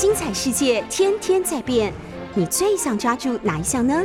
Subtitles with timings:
[0.00, 1.92] 精彩世界天天在变，
[2.32, 4.02] 你最想抓住哪一项呢？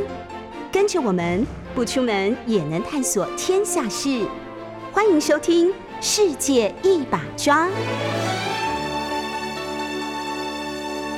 [0.70, 1.42] 跟着我们
[1.74, 4.28] 不出门也能探索天下事，
[4.92, 5.70] 欢迎收听
[6.02, 7.66] 《世界一把抓》。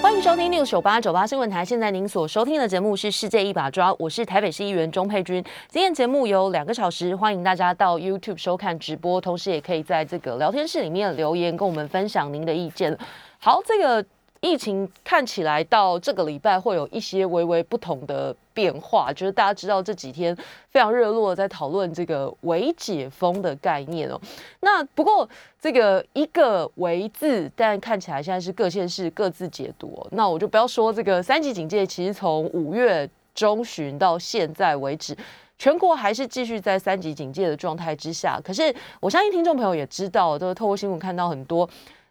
[0.00, 1.64] 欢迎收听六九八九八新闻台。
[1.64, 5.42] 现在您所收听的节目是《世界一把抓》，我是台北市议员钟佩君。
[5.68, 12.96] 今天节目有两个小时，欢迎大家到 YouTube 收看直播，同时也可以在这个聊天室里面留言，跟我们分享您的意见。
[13.40, 14.06] 好，这个。
[14.40, 20.36] 疫情看起来到这个礼拜会有一些微微不同的变化，就是大家知道这几天
[20.70, 24.20] 非常热络在讨论这个“微解封”的概念哦。
[24.60, 25.28] 那不过
[25.60, 29.88] 这个一个“微”字，但看起来现在是各县市各自解读。
[29.96, 35.16] 哦那我就不要说这个三级警戒，其实从五月中旬到现在为止，
[35.58, 38.40] 全国还是继续在三级警戒的状态之下。
[38.44, 41.68] 可是我相信听众朋友也知道，都透过新闻看到很多。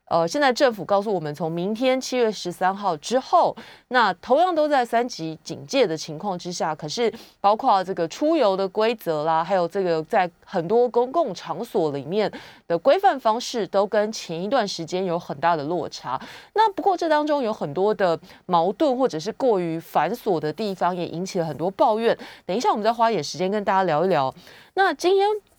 [0.09, 3.53] 呃，现在政府告诉我们，从明天七月十三号之后，
[3.89, 12.31] 那同样都在三级警戒的情况之下，可是包括这个出游的规则啦，还有这个在很多公共场所里面
[12.69, 16.17] 的规范方式，都跟前一段时间有很大的落差。
[16.53, 22.17] 那不过这当中有很多的矛盾，或者是过于繁琐的地方，也引起了很多抱怨。
[22.45, 24.33] 等一下，我们再花点时间跟大家聊一聊。
[24.75, 25.56] 那今天。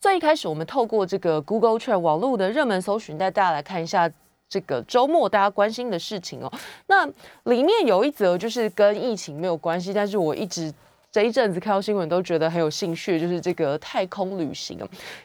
[0.00, 4.10] 最一开始，我们透过这个 Google Trend 网络的热门搜寻，带大家来看一下
[4.48, 6.50] 这个周末大家关心的事情哦。
[6.86, 7.06] 那
[7.44, 10.72] 里面有一则就是跟疫情没有关系，但是我一直
[11.12, 14.78] 这一阵子看到新闻都觉得很有兴趣，就是这个太空旅行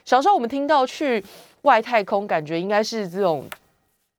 [0.04, 1.24] 小时候我们听到去
[1.62, 3.46] 外太空，感觉应该是这种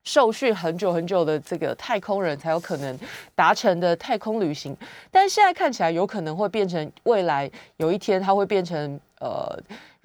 [0.06, 2.98] 受训很久很久的这个太空人才有可能
[3.36, 4.76] 达成的太空旅行，
[5.12, 9.56] 但现在看起来有可能会变成未来有一天它会变成呃。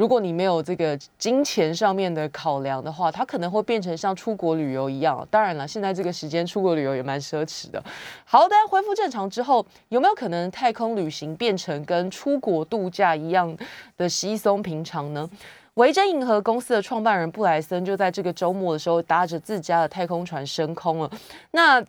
[0.02, 5.24] 如果你没有这个金钱上面的考量的话，它可能会变成像出国旅游一样。
[5.30, 7.80] 当然了，现在这个时间出国旅游也蛮奢侈的。
[8.24, 13.56] 好的，恢复正常之后，有没有可能太空旅行变成跟出国度假一样
[13.96, 15.30] 的稀松平常呢？
[15.74, 21.08] 维珍银河公司的创办人布莱森就在这个周末的时候，搭着自家的太空船升空了。
[21.52, 21.80] 那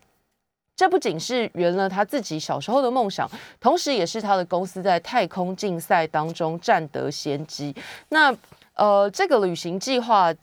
[0.76, 3.30] 这不仅是圆了他自己小时候的梦想，
[3.60, 7.74] 同时也是他的公司在太空竞赛当中占得先机。
[8.10, 8.36] 那
[8.74, 10.34] 呃，这个旅行计划，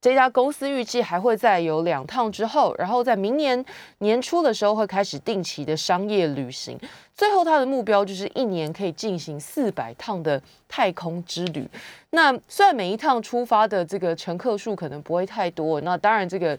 [0.00, 3.62] 这家公司预计还会再有两趟之后，然后在明年
[3.98, 6.78] 年初的时候会开始定期的商业旅行。
[7.14, 11.68] 最后，他的目标就是一年可以进行四百趟的太空之旅。
[12.10, 16.58] 那虽然每一趟出发的这个乘客数可能不会太多，那当然这个。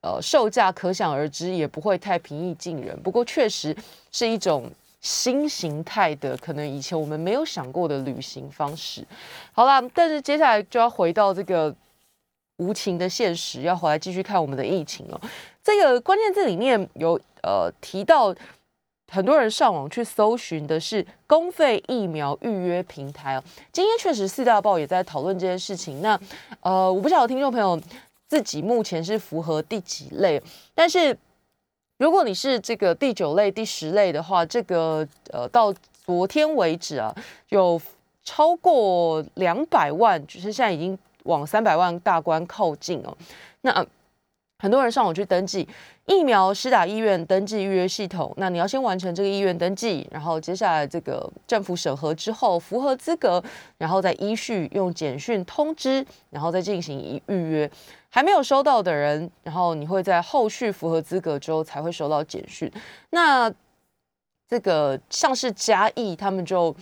[0.00, 2.96] 呃，售价可想而知，也不会太平易近人。
[3.02, 3.76] 不过，确实
[4.12, 4.70] 是一种
[5.00, 9.04] 新形态的，可能以前我们没有想过的旅行方式。
[9.52, 11.74] 好啦，但是接下来就要回到这个
[12.58, 15.20] 无情的现实，要回来继续看我们的疫情了。
[15.64, 18.32] 这个关键字里面有呃提到，
[19.10, 23.42] 很多人上网去搜寻的是公费疫苗预约平台哦。
[23.72, 26.00] 今天确实四大报也在讨论这件事情。
[26.00, 26.18] 那
[26.60, 27.80] 呃，我不晓得听众朋友。
[28.28, 30.40] 自己目前是符合第几类？
[30.74, 31.16] 但是
[31.96, 35.74] 如果你是这个第九类、第十类的话，这个呃，到
[36.04, 37.12] 昨天为止啊，
[37.48, 37.80] 有
[38.22, 43.16] 超过两百万，就是现在已经往三百万大关靠近哦。
[43.62, 43.84] 那
[44.58, 45.66] 很多人上网去登记
[46.06, 53.42] 疫苗施打医院登记预约系统，那你要先完成这个医院登记，然后接下来这个政府审核之后符合资格，
[53.78, 57.70] 然后再依序用简讯通知，然后再进行预预约。
[58.10, 62.70] 还没有收到的人，然后你会在后续符合资格之后才会收到简讯。
[63.10, 63.52] 那
[64.48, 66.74] 这个像是嘉义，他们就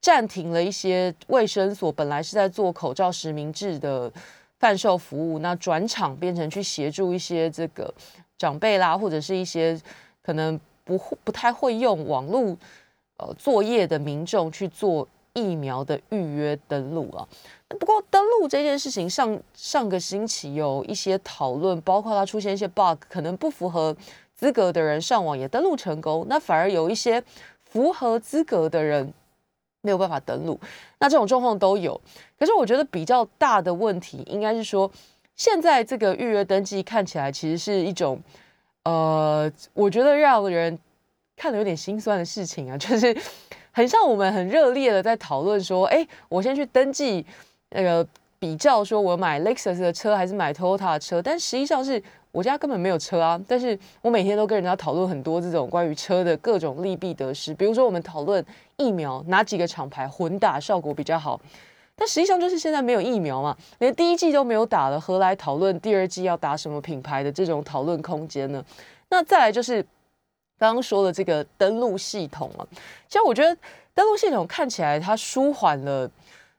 [0.00, 4.10] 暂停了一些卫生所本来是在做口罩实名制的
[4.58, 7.92] 贩售服务，那转场变成去协助一些这个
[8.38, 9.78] 长辈啦，或者是一些
[10.22, 12.56] 可能不不太会用网络
[13.18, 17.28] 呃作业的民众去做疫苗的预约登录啊。
[17.78, 23.96] 不过登录这件事情，上上个星期有一些讨论，包括它出现一些 bug，可能不符合
[24.34, 27.22] 资格的人上网也登录成功，那反而有一些
[27.62, 29.14] 符合资格的人
[29.82, 30.58] 没有办法登录，
[30.98, 31.98] 那这种状况都有。
[32.38, 34.90] 可是我觉得比较大的问题，应该是说
[35.36, 38.20] 现在这个预约登记看起来其实是一种，
[38.82, 40.76] 呃，我觉得让人
[41.36, 43.16] 看了有点心酸的事情啊， 就是
[43.70, 47.24] 很像我们很热烈的在讨论说，哎，我先去登记。
[47.70, 48.06] 那个
[48.38, 52.02] 比较说，我买 Lexus 的车还是买 Toyota 的车，但实际上是
[52.32, 53.40] 我家根本没有车啊。
[53.46, 57.52] 但是我每天都跟人家讨论很多这种关于车的各种利弊得失。
[57.54, 58.44] 比如说，我们讨论
[58.76, 61.40] 疫苗哪几个厂牌混打效果比较好，
[61.94, 68.64] 但实际上就是现在没有疫苗嘛，连第一季都没有打了，何来讨论第二季要打什么品牌的这种讨论空间呢？
[69.10, 69.82] 那再来就是
[70.58, 72.66] 刚刚说的这个登录系统啊，
[73.06, 73.56] 其实我觉得
[73.94, 76.10] 登录系统看起来它舒缓了。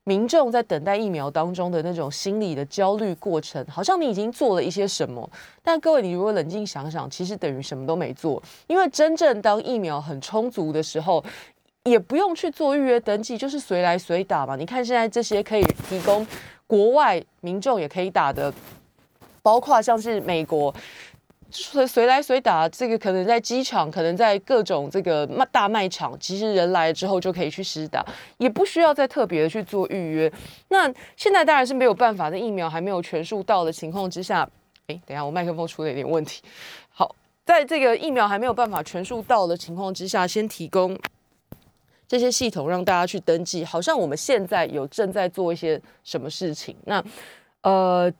[0.04, 5.30] 民众在等待疫苗当中的那种心理的焦虑过程，好像你已经做了一些什么，
[5.62, 11.24] 但各位，你如果冷静想想，其实等于什么都没做，因为真正当疫苗很充足的时候，
[11.84, 14.56] 也不用去做预约登记，就是随来随打嘛。
[14.56, 16.26] 你看现在这些可以提供
[16.66, 18.52] 国外民众也可以打的，
[19.44, 20.74] 包括像是美国。
[21.52, 28.06] 随随来随打，这个可能在机场，可能在各种这个大卖场，其实人来了之后就可以去施打，
[28.38, 30.32] 也不需要再特别的去做预约。
[30.70, 34.48] 那现在当然是没有办法，在疫苗还没有全数到的情况之下，
[34.88, 36.42] 哎，等下我麦克风出了一点问题。
[36.90, 37.16] 好，
[37.46, 40.98] 在这个疫苗还没有办法全数到的情况之下，先提供
[42.08, 46.76] 这些系统让大家去登记，好像我们现在有正在做一些什么事情。
[46.86, 47.04] 那
[47.64, 48.12] 呃。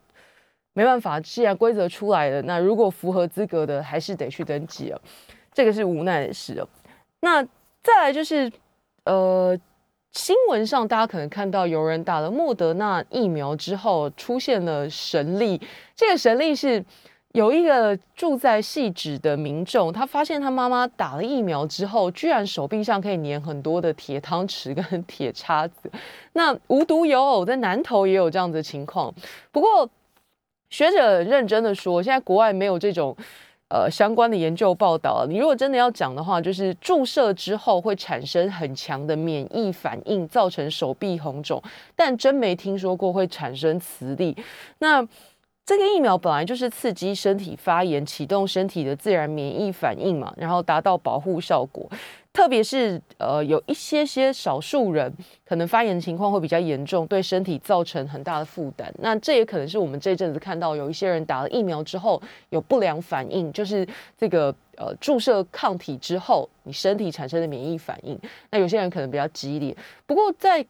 [0.74, 4.98] 没办法，既然规则出来了，那如果符合资格的，还是得去登记哦。
[5.52, 6.66] 这个是无奈的事哦。
[7.20, 7.42] 那
[7.82, 8.50] 再来就是，
[9.04, 9.54] 呃，
[10.12, 15.60] 新闻上大家可能看到有人打了莫德纳疫苗之后出现了神力。
[15.94, 16.82] 这个神力是
[17.32, 25.92] 有一个住在细致的民众，他发现他妈妈打了疫苗之后，居然手臂上可以粘很多的铁汤匙跟 铁叉子。
[26.32, 29.14] 那无独有偶，在南投也有这样的情况。
[29.50, 29.86] 不过。
[30.72, 33.14] 学者认真的说，现在国外没有这种
[33.68, 35.26] 呃相关的研究报道。
[35.28, 41.62] 你如果真的要讲的话，就是注射之后会产生很强的免疫反应，造成手臂红肿，
[41.94, 44.34] 但真没听说过会产生磁力。
[44.78, 45.06] 那
[45.66, 51.86] 这个疫苗本来就是刺激身体发炎，启动身体的自然免疫反应嘛，然后达到保护效果。
[52.32, 55.12] 特别是呃，有一些些少数人
[55.44, 58.92] 可能发炎情况会比较严重，对身体造成很大的负担。
[58.98, 63.86] 那这也可能是我们这阵子看到有一些人打了疫苗之后有不良反应，就是
[64.16, 68.18] 这个呃注射抗体之后，你身体产生的免疫反应。
[68.50, 69.76] 那有些人可能比较激烈。
[70.06, 70.64] 不过在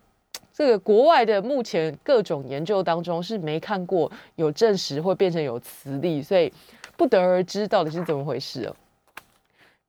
[0.52, 6.52] 这个国外的目前各种研究当中是没看过有证实会变成有磁力，所以
[6.96, 8.76] 不得而知到底是怎么回事哦。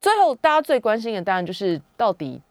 [0.03, 2.41] 最后，大家最关心的当然就是到底，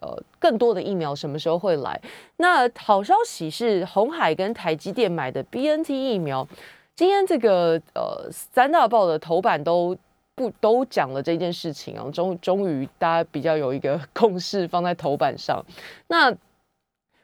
[0.00, 2.00] 呃，更多的疫苗什么时候会来？
[2.38, 6.48] 那好消息是，红海跟台积电买的 B N T 疫苗，
[6.96, 9.94] 今天这个呃三大报的头版都
[10.34, 15.62] 不都讲了这件事情啊，终终于大家比较有一个共识放在头版上。
[16.08, 16.34] 那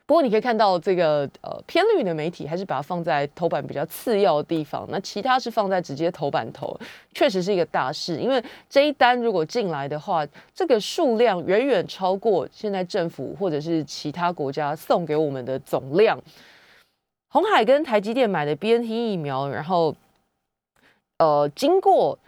[0.08, 6.74] 不过你可以看到，这个呃偏绿的媒体还是把它放在头版比较次要的地方，那其他是放在直接头版头，
[7.12, 8.16] 确实是一个大事。
[8.16, 16.18] 因为这一单如果进来的话，这个数量远远超过现在政府或者是其他国家送给我们的总量。
[17.28, 19.94] 红海跟台积电买的 B N T 疫苗，然后
[21.18, 22.18] 呃经过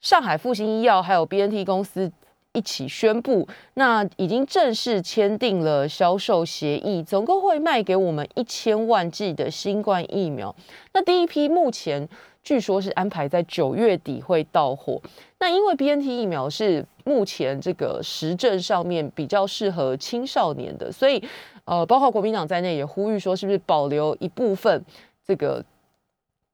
[0.00, 2.10] 上海复兴医药还有 B N T 公司。
[2.52, 10.54] 一起宣布，那已经正式签订了销售协议，总共会卖给我们一千万剂的新冠疫苗。
[10.92, 12.08] 那第一批目前
[12.42, 15.00] 据说是安排在九月底会到货。
[15.38, 21.22] 那因为 B N T 疫苗是目前这个实证上面比较适合青少年的，所以
[21.64, 24.84] 呃，包括国民党在内也呼吁说，是不是保留一部分
[25.24, 25.64] 这个，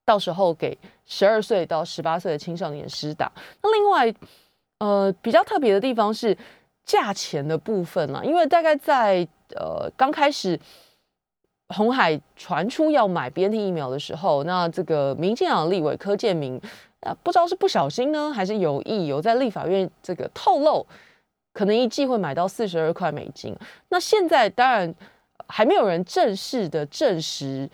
[0.04, 0.76] 到时候给
[1.06, 3.32] 十二岁到十八岁的青少年施打。
[3.62, 4.14] 那另外。
[4.78, 6.36] 呃，比较特别的地方是
[6.84, 10.58] 价钱的部分啦，因为大概在呃刚开始
[11.68, 16.60] 红海传出要买 B N T 疫苗的时候，那这个民进党立委柯建明，
[17.22, 20.86] 不知道是不小心呢，还是有意有在立法院这个透露，
[21.54, 23.56] 可能一季会买到四十二块美金。
[23.88, 24.94] 那现在当然
[25.48, 27.68] 还没有人正式的证实。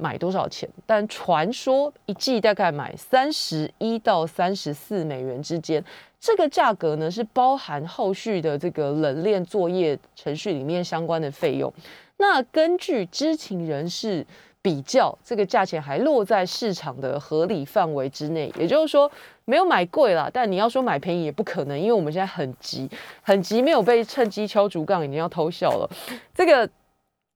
[0.00, 0.68] 买多少钱？
[0.86, 5.84] 但传说一季大概买三十一到三十四美元之间，
[6.20, 11.72] 这个价格呢是包含后续的这个冷链作业程序里面相关的费用。
[12.16, 14.26] 那根据知情人士
[14.60, 19.10] 比较，这个价钱还落在市场的合理范围之内，也就是说
[19.44, 20.28] 没有买贵啦。
[20.32, 22.88] 但你要说买便宜也不可能，因为我们现在很急，
[23.22, 25.88] 很急，没有被趁机敲竹杠，已经要偷笑了。
[26.34, 26.68] 这个。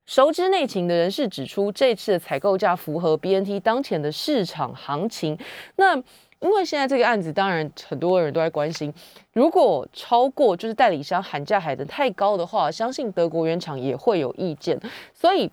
[0.04, 5.38] 熟知内情的人士指出，这次的采购价符合 BNT 当前的市场行情。
[5.76, 5.96] 那
[6.42, 8.92] 因为现在这个案子，当然很多人都在关心，
[9.32, 14.78] 如果超过就是代理商喊价喊得太高的话，相信德国原厂也会有意见。
[15.14, 15.49] 所以，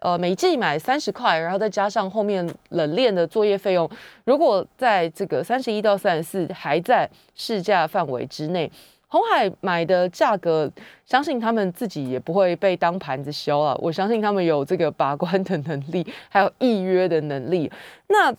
[0.00, 3.88] 呃，每季买三十块，然后再加上后面冷链的作业费用，
[4.24, 8.70] 如果在这个三十一到三十四还在市价范围之内。
[9.08, 10.68] 红海买的价格，
[11.06, 13.78] 相信他们自己也不会被当盘子销了。
[13.80, 17.70] 我相信他们有这个把关的能力，还有预约的能力。
[18.08, 18.34] 那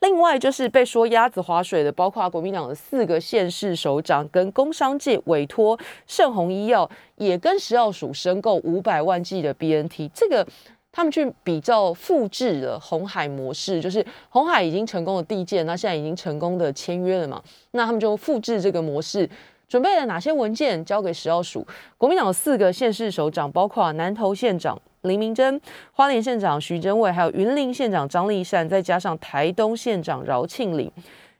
[0.00, 10.10] 另外就是被说鸭子划水的，包括国民党的四个县市首长跟工商界委托盛虹医药，也跟食药署申购五百万剂的 BNT。
[10.14, 10.46] 这个
[10.92, 17.42] 他们去比较复制了红海模式，就是红海已经成功的递件，那现在已经成功的签约了嘛？
[17.70, 19.28] 那他们就复制这个模式，
[19.66, 21.66] 准备了哪些文件交给食药署？
[21.96, 24.80] 国民党四个县市首长，包括南投县长。
[25.08, 25.60] 林明珍、
[25.92, 30.90] 花莲县长徐真伟，还有云林县长张立善，再加上台东县长饶庆林，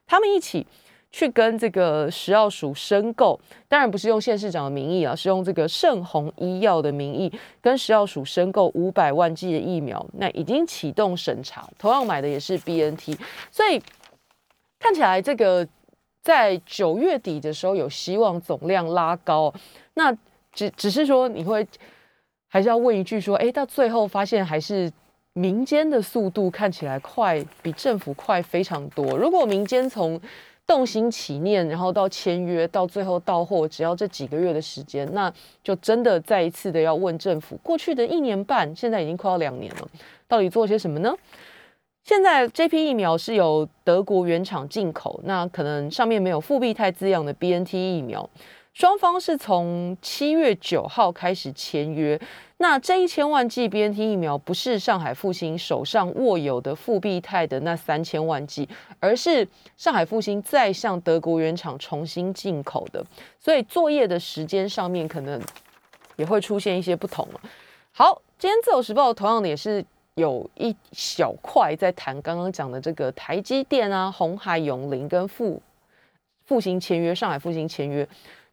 [0.06, 0.66] 他们一起
[1.10, 13.16] 去跟这个食药署申购，当然不是用县市长的名义啊，是用这个盛虹医药的名义跟食药署申购五百万剂的疫苗，那已经启动审查，同样买的也是 B N T，
[13.50, 13.80] 所以
[14.78, 15.66] 看起来这个
[16.22, 19.54] 在九月底的时候有希望总量拉高，
[19.94, 20.12] 那
[20.52, 21.66] 只只是说你会。
[22.56, 24.90] 还是要问一句说，哎，到最后发现还是
[25.34, 29.14] 民间的速度看起来快，比政府快非常多。
[29.14, 30.18] 如果民间从
[30.66, 35.30] 动心起念，然后到签约，到最后到货，只要这几个月的时间，那
[35.62, 39.86] 就真的再一次的要问政府，过去的一年半，现在已经快要两年了，
[40.26, 41.14] 到底做些什么呢？
[42.04, 48.30] 现在这批疫苗是由德国原厂进口，那可能上面没有复必泰字样的 B N T 疫苗。
[48.76, 52.20] 双方是从七月九号开始签约，
[52.58, 58.68] 那这一千万剂 BNT 疫苗不是上海复兴手上握有的复必泰的那三千万剂，
[59.00, 63.02] 而是上海复兴再向德国原厂重新进口的，
[63.40, 65.40] 所以作业的时间上面可能
[66.16, 67.26] 也会出现一些不同。
[67.92, 69.82] 好，今天自由时报同样的也是
[70.16, 75.62] 有一小块在谈刚刚讲的这个台积电啊、红海永林跟复
[76.44, 78.06] 复兴签约，上海复兴签约。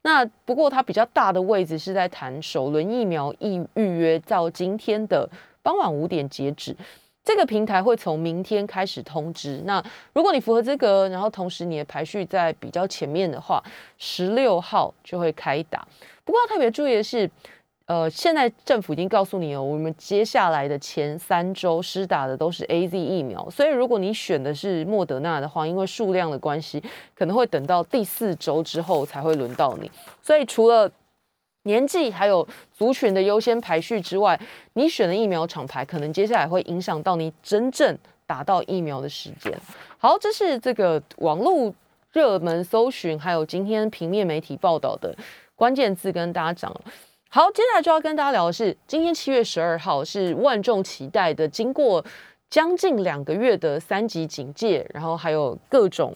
[0.04, 5.28] 那不过它比较大的位置是在谈首轮疫苗预预约，到今天的
[5.62, 6.76] 傍晚五点截止，
[7.24, 9.62] 这个平台会从明天开始通知。
[9.66, 9.84] 那
[10.14, 13.64] 如果你符合资格，然后同时你的排序在比较前面的话，
[13.98, 15.88] 十六号就会开打。
[16.24, 17.30] 不过要特别注意的是。
[17.86, 26.82] 呃，现在政府已经告诉你了，我们接下来的前三周施打的都是 A Z 疫苗，所以如果你选的是莫德纳的话，因为数量的关系，
[27.14, 29.92] 可能会等到第四周之后才会轮到你。
[30.22, 30.90] 所以除了
[31.64, 34.40] 年纪还有族群的优先排序之外，
[34.76, 39.54] 你选的疫苗厂牌可能接下来会影响到你真正打到疫苗的时间。
[39.98, 41.74] 好，这是这个网络
[42.14, 45.14] 热门搜寻，还有今天平面媒体报道的
[45.54, 46.74] 关键字，跟大家讲。
[47.36, 52.06] 好，接下来就要跟大家聊的是，今天七月十二号是万众期待的，经过
[52.48, 56.14] 将近两个月的三级警戒，然后还有各种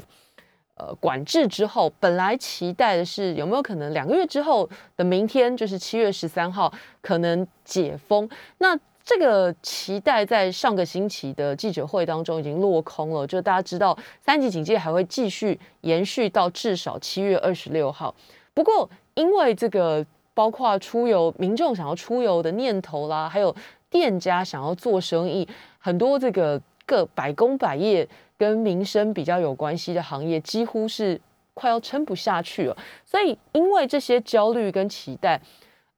[0.75, 6.71] 呃管制之后，本来期待的是有没有可能两个月之后的明天，就是七月十三号
[7.01, 8.29] 可能解封。
[8.59, 18.13] 那这个期待在上个星期的记者会当中已经落空了，就大家知道三级警戒还会继续延续到至少七月二十六号。
[18.53, 20.05] 不过因为这个。
[20.37, 23.55] 包括出游，民众想要出游的念头啦，还有
[23.89, 25.47] 店家想要做生意，
[25.79, 31.19] 很多这个各百工百业跟民生比较有关系的行业，几乎是
[31.55, 32.77] 快要撑不下去了。
[33.03, 35.41] 所以，因为这些焦虑跟期待，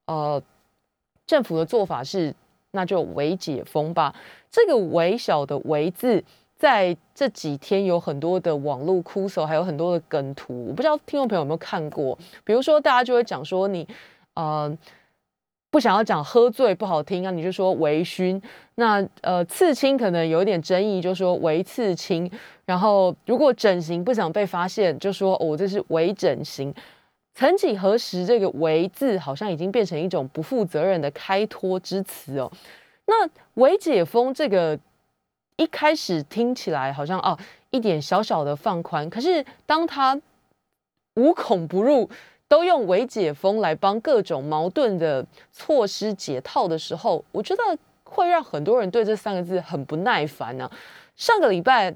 [0.05, 0.41] 呃，
[1.27, 2.33] 政府的做法是，
[2.71, 4.15] 那就微解封吧。
[4.49, 6.23] 这个微小的“微”字，
[6.55, 12.17] 在这几天有很多的网络哭手，还有很多的梗图，我不知道听众朋友有没有看过。
[12.45, 13.85] 比如说，大家就会讲说你。
[14.39, 14.77] 呃，
[15.69, 18.41] 不想要讲喝醉不好听啊，你就说微醺。
[18.75, 22.31] 那呃，刺青可能有点争议，就说微刺青。
[22.65, 26.73] 然后如果整形不想被发现，就说哦，这是微整形。
[27.33, 32.49] 曾几何时，这个“微”字好像已经变成一种不负责任的开脱之词哦。
[33.05, 34.79] 那微解封这个
[35.57, 37.37] 一开始听起来好像啊，
[37.71, 40.19] 一点小小的放宽，可是当它
[41.15, 42.09] 无孔不入。
[42.49, 47.61] 都用“微解封”来帮各种矛盾的措施解套的时候，我觉得
[48.03, 50.69] 会让很多人对这三个字很不耐烦呢。
[51.15, 51.95] 上个礼拜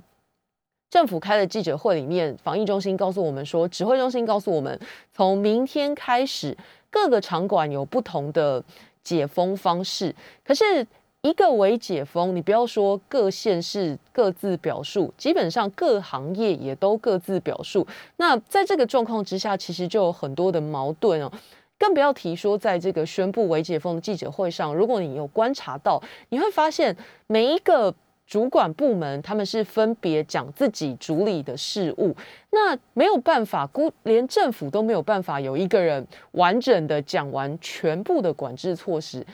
[0.89, 4.79] 政府开的记者会里面，防疫中心告诉我们说，指挥中心告诉我们，
[5.11, 6.55] 从明天开始
[6.89, 8.63] 各个场馆有不同的
[9.03, 10.87] 解封方式，可是。
[11.23, 17.87] 一个为解封，你不要说各县市各自表述，基本上各行业也都各自表述。
[18.17, 21.31] 那在这个状况之下，其实就有很多的矛盾哦。
[21.79, 26.93] 更不要提说，在这个宣布为解封的记者会上，如果你有观察到，你会发现
[27.27, 27.95] 每一个
[28.27, 32.13] 主管部门他们是分别讲自己主理的事务，
[32.49, 39.25] 那没有办法，估连政府都没有办法有一个人完整的讲完全部的管制措施。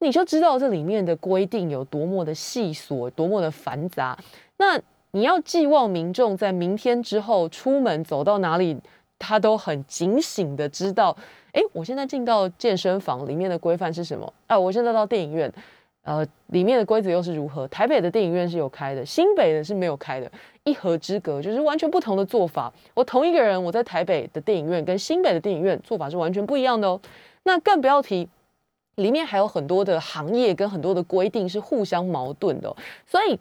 [0.00, 4.18] 你就知道这里面的规定有多么的细琐，多么的繁杂。
[4.56, 4.80] 那
[5.12, 8.76] 你要寄望民众在明天之后出门走到哪里，
[9.18, 11.16] 他都很警醒的知道，
[11.52, 14.32] 哎，我现在进到健身房里面的规范是什么？
[14.46, 15.52] 啊，我现在到电影院。
[16.02, 17.68] 呃，里面的规则又是如何？
[17.68, 20.32] 台北的电影院是有开的，新北的是没有开的，
[20.64, 22.72] 一河之隔，就是完全不同的做法。
[22.94, 26.98] 我同一个人，我在台北的电影院跟新北的电影院做法是完全不一样的哦。
[27.42, 28.26] 那更不要提，
[29.02, 32.74] 里面还有很多的行业跟很多的规定是互相矛盾的，
[33.06, 33.38] 所以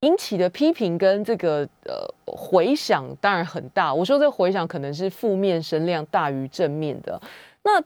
[0.00, 3.92] 引起的批评跟这个呃回响当然很大。
[3.92, 7.20] 我说这个回响可能是负面声量大于正面的。
[7.62, 7.80] 那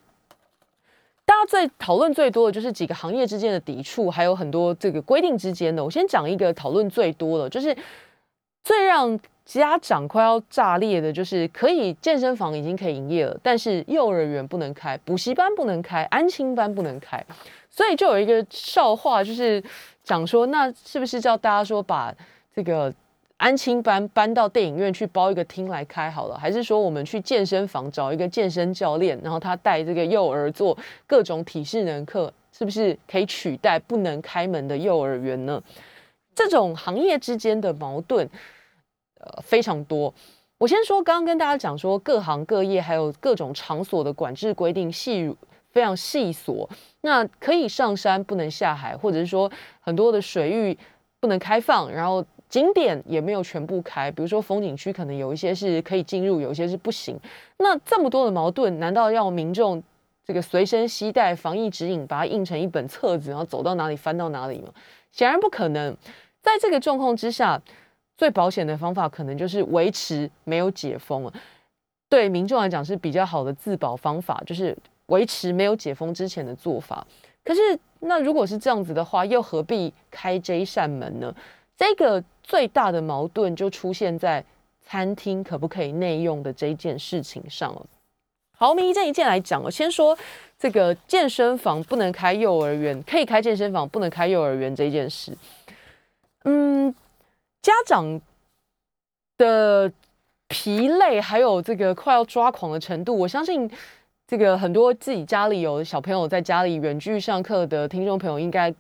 [1.25, 5.83] 大家在讨论最多的就是几个行业之间的抵触，还有很多这个规定之间的。
[5.85, 7.75] 我先讲一个讨论最多的，就是
[8.65, 9.19] 最让
[9.59, 17.25] 家长快要炸裂的，就是可以健身房已经可以营业了，但是幼儿园不能开，补习班不能开，安亲班不能开。
[17.69, 19.63] 所以就有一个笑话，就是
[20.05, 22.15] 讲说，那是不是叫大家说把
[22.55, 22.93] 这个。
[23.41, 30.77] 安亲班搬到电影院去包一个厅来开好了，还是说我们去健身房找一个健身教练，然后他带这个幼儿做
[31.07, 35.59] 各种体适能课，是不是可以取代不能开门的幼儿园呢？
[36.35, 38.29] 这种行业之间的矛盾，
[39.21, 40.13] 呃非常多。
[40.59, 45.35] 我先说，刚刚跟大家讲说，各行各业还有各种场所的管制规定细
[45.71, 46.69] 非常细琐，
[47.03, 49.51] 那可以上山不能下海，或者是说
[49.81, 50.77] 很多的水域
[51.21, 52.25] 不能开放，然后。
[52.51, 57.17] 景点也没有全部开，比如说风景区可能有一些是可以进入，有一些是不行。
[57.59, 59.81] 那这么多的矛盾，难道要民众
[60.27, 64.71] 这个随身携带防疫指引，把它印成一本册子，然后走到哪里翻到哪里吗？
[65.13, 65.97] 显然不可能。
[66.43, 67.63] 在这个状况之下，
[68.21, 71.33] 最保险的方法可能就是维持没有解封了
[72.11, 77.07] 对民众来讲是比较好的自保方法，就是维持没有解封之前的做法。
[77.43, 77.61] 可是
[78.01, 81.35] 那如果是这样子的话，又何必开这一扇门呢？
[81.77, 82.23] 这个。
[82.43, 84.45] 最大的矛盾就出现在
[84.81, 87.87] 餐厅可不可以内用的这件事情上了。
[88.59, 89.71] 好，我们一件一件来讲哦。
[89.71, 90.19] 先说
[90.59, 95.33] 这个健身房不能开幼儿园，可以开健身房不能开幼儿园这件事。
[96.43, 96.93] 嗯，
[97.63, 98.21] 家长
[99.39, 99.93] 的
[100.49, 103.71] 疲累还有这个快要抓狂的程度，我相信
[104.27, 108.75] 这个很多自己家里有小朋友在家里远距上课的听众朋友应该。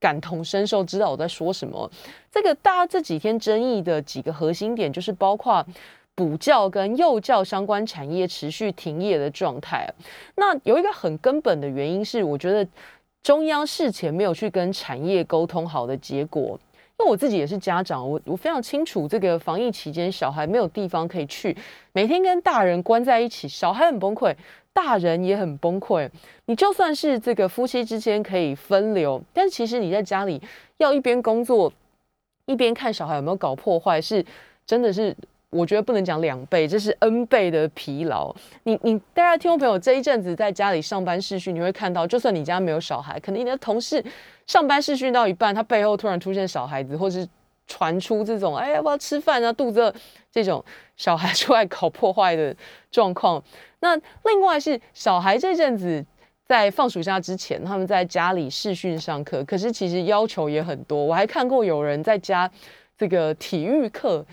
[0.00, 1.90] 感同身受，知道我在说什么。
[2.30, 5.66] 这个大家这几天争议的几个核心点，就是包括
[6.14, 9.92] 补教跟幼教相关产业持续停业的状态。
[10.36, 12.64] 那有一个很根本的原因是，我觉得
[13.24, 16.56] 中央事前没有去跟产业沟通好的结果。
[16.98, 21.56] 那我自己也是家长，我我非常清楚，这个防疫期间小孩没有地方可以去，
[21.92, 24.34] 每天跟大人关在一起，小孩很崩溃。
[24.70, 26.08] 大人也很崩溃。
[26.46, 30.40] 你就算是这个夫妻之间可以分流，但其实你在家里
[30.76, 31.72] 要一边工作
[32.46, 34.24] 一边看小孩有没有搞破坏，是
[34.64, 35.16] 真的是
[35.50, 38.34] 我觉得不能讲两倍，这是 N 倍的疲劳。
[38.64, 44.04] 你你大家听众朋友这一阵子在家里上班试训，你会看到，就算你家没有小孩，可能你的同事
[44.46, 47.26] 上班试训到一半，他背后突然出现小孩子，或是
[47.66, 49.94] 传出这种哎要不要吃饭啊，肚子饿
[50.30, 50.62] 这种
[50.98, 52.54] 小孩出来搞破坏的
[52.90, 53.42] 状况。
[53.80, 56.04] 那另外是小孩这阵子
[56.44, 61.02] 在放暑假之前，他们在家里视讯上课，可是其实要求也很多。
[61.02, 62.50] 我还看过有人在家
[62.98, 64.26] 这个体育课，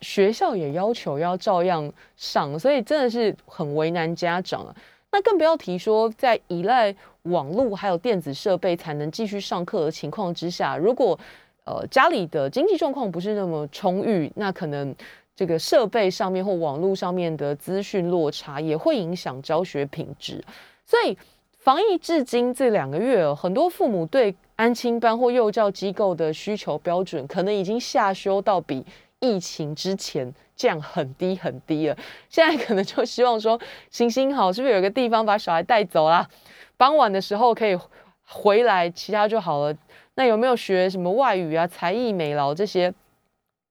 [0.00, 4.74] 学校也要求要照样上，所以真的是很为难家长了。
[5.10, 11.18] 那更不要提说在依赖网络还有电子设备才能继续上课的情况之下，如果
[11.64, 14.94] 呃家里的经济状况不是那么充裕，那可能。
[15.36, 20.40] 这个设备上面或网络上面的资讯落差也会影响教学品质，
[20.86, 21.18] 所以
[21.58, 28.86] 防疫至今这两个月，很多父母对安亲班或幼教机构的需求标准，可能已经下修到比
[29.24, 31.96] 疫情之前降很低很低了。
[32.28, 33.58] 现在可能就希望说，
[33.90, 36.28] 行行好，是不是有个地方把小孩带走啦？
[36.76, 37.78] 傍晚的时候可以
[38.26, 39.74] 回来，其他就好了。
[40.16, 42.92] 那有没有学什么外语啊、才艺、美劳这些？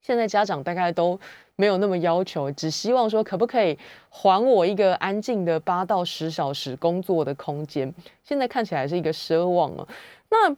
[0.01, 1.19] 现在家长大概都。
[1.55, 3.77] 没有那么要求，只希望说可不可以
[4.09, 7.93] 还我一个安静的八到十小时工作的空间。
[8.23, 9.87] 现在看起来是一个奢望了。
[10.31, 10.49] 那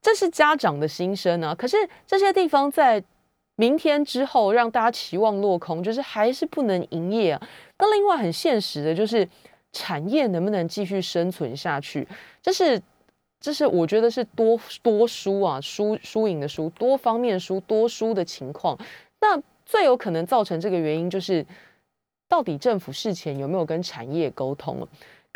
[0.00, 1.54] 这是家长的心声啊。
[1.54, 3.04] 可是这些地方在
[3.58, 7.48] 明天之后让大家期望落空，就是还是不能营业啊。
[7.80, 9.28] 那另外很现实的就是
[9.72, 12.06] 产业能不能继续生存下去？
[12.40, 12.80] 这是
[13.40, 18.78] 这是我觉得是多多输啊，输输赢的输，多方面输多输的情况。
[19.20, 21.44] 那最有可能造成这个原因就是，
[22.28, 24.86] 到底政府事前有没有跟产业沟通？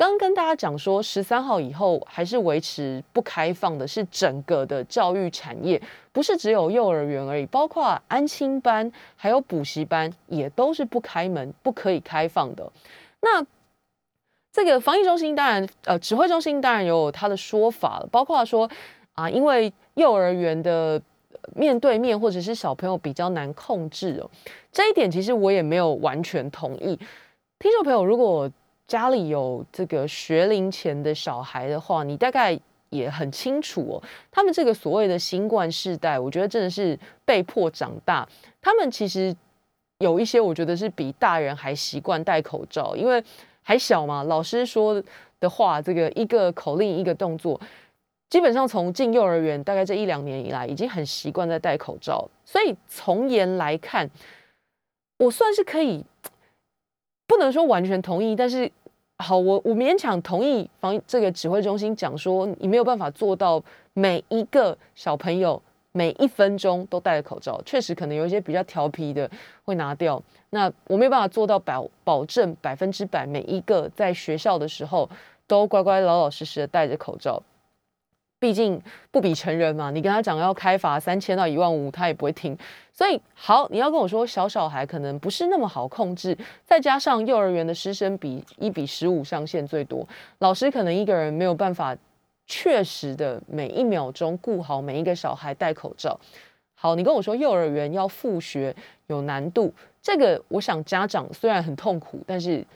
[0.03, 12.69] 刚跟大家讲说，十三号以后还是维持不开放的，是整个的教育产业，不是只有幼儿园而已，包括安亲班还有补习班也都是不开门、不可以开放的。
[13.21, 13.47] 那
[14.53, 18.69] 这个防疫中心当然，呃，指挥中心当然有他的说法了，包括说
[19.13, 21.01] 啊，因为幼儿园的
[21.55, 24.29] 面对面或者是小朋友比较难控制哦，
[24.73, 26.99] 这一点其实我也没有完全同意。
[27.61, 28.51] 听众朋友，如果
[28.93, 34.03] 家里有这个学龄前的小孩的话，你大概也很清楚哦。
[34.31, 38.29] 他们这个所谓的新冠世代，我觉得真的是被迫长大。
[38.61, 39.35] 他们其实
[40.01, 43.25] 有一些，我觉得是比大人还习惯戴口罩，因为
[43.63, 44.25] 还小嘛。
[44.25, 45.03] 老师说
[45.41, 47.59] 的话，这个一个口令一个动作，
[48.29, 52.29] 基本上从进幼儿园大概这一两年以来，已经很习惯在戴口罩。
[52.45, 54.11] 所以从严来看，
[55.17, 56.05] 我算是可以。
[57.25, 58.71] 不能说完全同意，但是
[59.23, 63.63] 好，我我勉强同意防这个指挥中心讲说，你没有办法做到
[63.95, 69.31] 每一个小朋友每一分钟都戴着口罩，确实可能有一些比较调皮的
[69.65, 70.21] 会拿掉。
[70.51, 75.09] 那我没有办法做到保保证百分之百每一个在学校的时候
[75.47, 77.41] 都乖乖老老实实的戴着口罩。
[78.43, 82.59] 毕竟不比成人嘛，你跟他讲要开罚三千到一万五，他也不会听。
[82.93, 90.05] 所以好，你要跟我说小小孩可能不是那么好控制，再加上幼儿园的师生比一比十五上限最多，
[90.41, 91.97] 老师可能一个人没有办法
[92.45, 96.19] 确实的每一秒钟顾好每一个小孩戴口罩。
[96.75, 98.75] 好，你跟我说幼儿园要复学
[99.07, 102.67] 有难度，这个我想家长虽然很痛苦，但是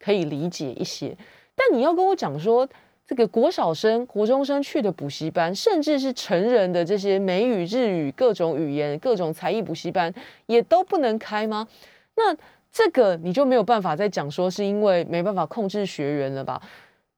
[0.00, 1.16] 可以理解一些。
[1.54, 2.68] 但你要跟我讲说。
[3.12, 10.10] 这个国小生、国中生去的补习班，甚至是成人的这些美语、日语、各种语言、各种才艺补习班，
[10.46, 11.68] 也都不能开吗？
[12.14, 12.34] 那
[12.72, 16.62] 这个你就没有办法再讲说是因为没办法控制学员了吧？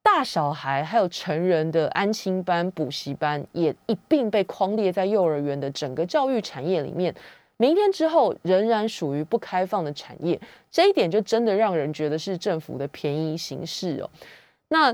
[0.02, 7.14] 大小孩还有成人的安亲班、补习班，也一并被框列在幼儿园的整个教育产业里面。
[7.56, 10.40] 明天之后仍然属于不开放的产业，
[10.72, 14.10] 这一点就真的让人觉得是政府的便宜行事哦。
[14.66, 14.92] 那。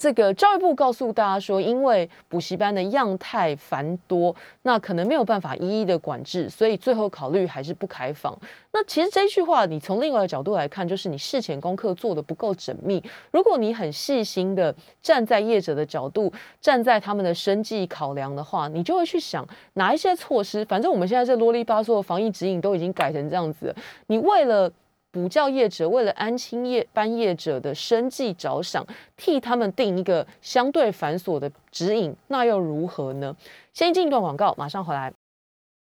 [0.00, 8.34] 这个教育部告诉大家说，因为补习班的样态繁多，那可能没有办法一一的管制，所以最后考虑还是不开放。
[8.72, 13.02] 那其实这句话，你从另外一个角度来看，就是你事前功课做的不够缜密。
[13.30, 16.32] 如果你很细心的站在业者的角度，
[16.62, 20.64] 站在他们的生计考量的话，你就会去想哪一些措施。
[20.64, 24.72] 反正我们现在这啰里吧嗦的防疫指引都已经改成这样子，你为了。
[25.12, 33.36] 补教业者为了安亲业班业者的生计着想，替他们定一个相对繁琐的指引，那又如何呢？
[33.72, 35.12] 先进一段广告，马上回来。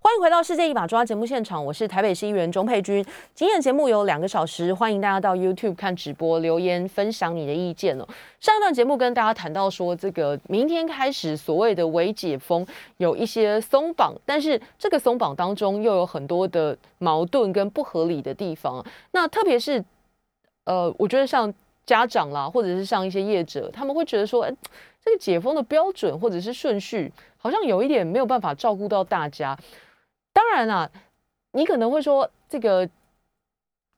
[0.04, 3.02] 欢迎回到《世界一把抓》节目现场，我是台北市议员钟佩君。
[3.36, 8.04] 今天的节目有两个小时，欢迎大家到 YouTube 看直播，留言分享你的意见哦。
[8.40, 18.84] 上一段节目跟大家谈到说，这个明天开始所谓的微解封有一些松绑，但是这个松绑当中又有很多的矛盾跟不合理的地方。
[19.12, 19.82] 那特别是
[20.64, 21.54] 呃，我觉得像
[21.86, 24.52] 家长啦，或者是像一些业者，他们会觉得说，哎，
[25.00, 29.56] 这个解封的标准或者是顺序，好像有一点没有办法照顾到大家。
[30.32, 30.90] 当然啦，
[31.52, 32.88] 你可能会说这个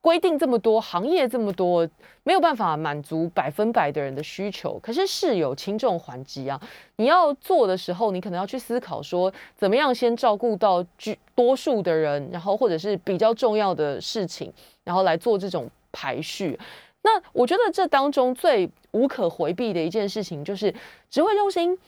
[0.01, 1.88] 规定这么多，行业这么多，
[2.25, 4.79] 没有办法满足百分百的人的需求。
[4.81, 6.61] 可是事有轻重缓急啊，
[6.97, 16.59] 你要做的时候，你可能要去思考说，怎么样先照顾到居多数的人，然后或者是比较重要的事情，然后来做这种排序。
[17.03, 20.75] 那我觉得这当中最无可回避的一件事情，就是
[21.09, 21.79] 指挥中心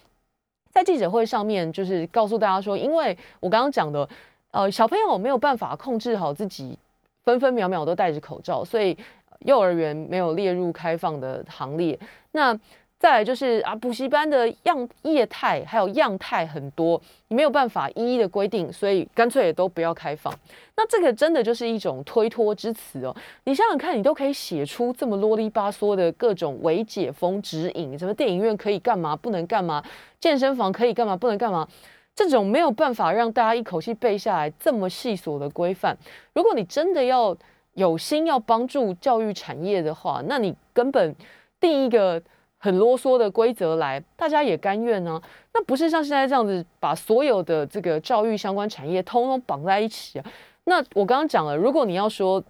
[0.70, 4.08] 在记者会上面就是告诉大家说，因为我刚刚讲的。
[4.56, 6.78] 呃，小朋友没有办法控制好自己，
[7.24, 8.96] 分分秒秒都戴着口罩，所以
[9.40, 11.98] 幼儿园没有列入开放的行列。
[12.32, 12.58] 那
[12.98, 20.32] 再来就是啊，补习班的样业态还有样态很多，你没有办法一一的规定，所以干脆也都不要开放。
[20.74, 23.14] 那这个真的就是一种推脱之词哦。
[23.44, 29.84] 你想想看，你都可以写出这么啰里吧嗦的各种伪解封指引，什么电影院可以干嘛，不能干嘛，
[30.18, 31.68] 健身房可以干嘛，不能干嘛。
[32.16, 35.94] 这种没有办法让大家一口气背下来这么细琐的规范，
[36.32, 37.36] 如果你真的要
[37.74, 41.14] 有心要帮助教育产业的话，那你根本
[41.60, 42.20] 定一个
[42.56, 45.20] 很啰嗦的规则来，大家也甘愿呢？
[45.52, 50.24] 那不是像现在这样子把所有的这个教育相关产业通通绑在一起啊？
[50.64, 52.42] 那我刚刚讲了，如果你要说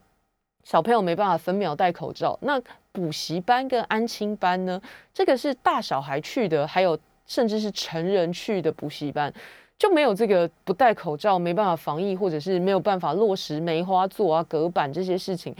[0.62, 4.80] 小朋友没办法分秒戴口罩，那补习班跟安亲班呢？
[5.12, 6.96] 这个是大小孩去的，还有。
[7.26, 9.32] 甚至是成人去的补习班，
[9.78, 15.54] 就没有这个不戴口罩没办法防疫，或者是没有办法落实梅花座啊、隔板这些事情，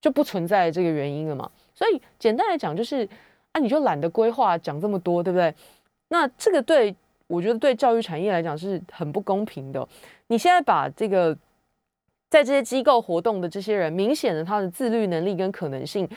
[0.00, 1.50] 就不存在这个原因了嘛。
[1.74, 3.08] 所以简单来讲，就是
[3.52, 5.52] 啊，你就懒得规划，讲这么多，对不对？
[6.08, 6.94] 那这个对
[7.26, 9.88] 我觉得对教育产业来讲是很不公平的。
[10.28, 11.36] 你现在把这个
[12.30, 16.08] 在这些机构活动的这些人，明显的他的自律能力跟可能性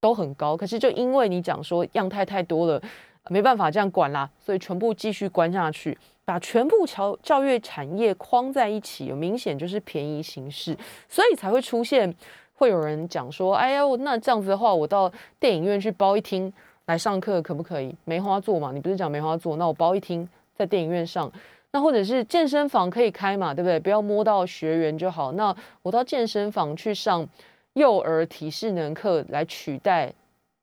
[0.00, 2.82] 都很高，可是就因为你讲说样态太多了，
[3.28, 10.76] 没办法这样管啦，所以全部继续关下去，把全部教教育产业框在一起，有明显就是便宜行事，
[11.08, 12.12] 所以才会出现
[12.54, 16.52] 会有人讲说，哎呀，那这样子的话，我到电影院去包一厅
[16.86, 17.94] 来上课可不可以？
[18.04, 21.30] 梅花座嘛，你不是讲梅花座，那我包一厅在电影院上。
[21.74, 23.80] 那或者是健身房可以开嘛，对不对？
[23.80, 25.32] 不要摸到学员就好。
[25.32, 27.26] 那我到健身房去上
[27.72, 30.12] 幼儿体适能课来取代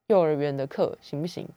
[0.06, 1.48] 幼儿园的课，行不行？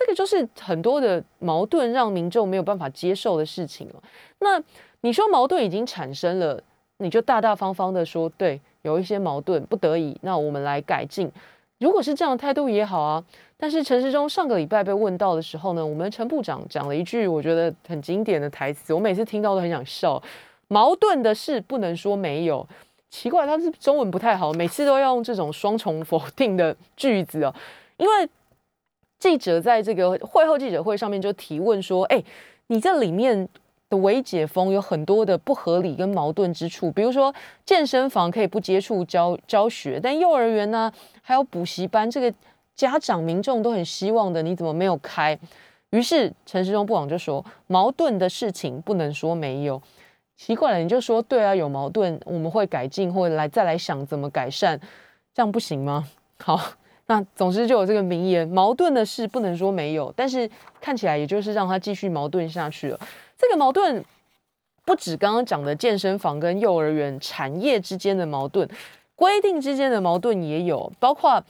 [0.00, 4.02] 这个就是很多的矛盾，让民众没有办法接受的事情了。
[4.38, 4.58] 那
[5.02, 6.58] 你说矛盾已经产生了，
[6.96, 11.30] 你就大大方方的说，对，有一些矛盾不得已，那我们来改进。
[11.80, 13.22] 如果是这样的态度也好啊。
[13.58, 20.22] 但是陈时中上个礼拜被问到的时候呢，我们陈部长讲了一句我觉得很经典的台词，我每次听到都很想笑。
[20.68, 22.66] 矛盾的事不能说没有，
[23.10, 27.54] 奇怪他是中文不太好，每次都要用这种双重否定的句子哦。
[27.98, 28.26] 因为
[29.20, 32.20] 记者在这个会后记者会上面就提问说：“哎，
[32.66, 33.48] 你这里面
[33.88, 37.32] 的微解封有很多的不合理跟矛盾之处，比如说
[37.64, 42.34] 健身房可以不接触教教学，但幼儿园呢还有补习班这个。”
[42.76, 45.38] 家长、民众都很希望的，你怎么没有开？
[45.90, 49.82] 于是陈时中不往就说：“矛盾的事情不能说没有，
[50.34, 54.80] 奇怪了，你就说对啊，有矛盾，我们会改进，或来再来想怎么改善，
[55.34, 56.08] 这样不行吗？”
[56.42, 56.58] 好，
[57.10, 60.48] 那总之就有这个名言：矛盾的事不能说没有，但是
[60.80, 63.00] 看起来也就是让他继续矛盾下去了。
[63.36, 64.04] 这个矛盾
[64.84, 68.68] 不止刚刚讲的健身房跟幼儿园产业之间的矛盾，
[69.16, 71.42] 规定之间的矛盾也有，包括。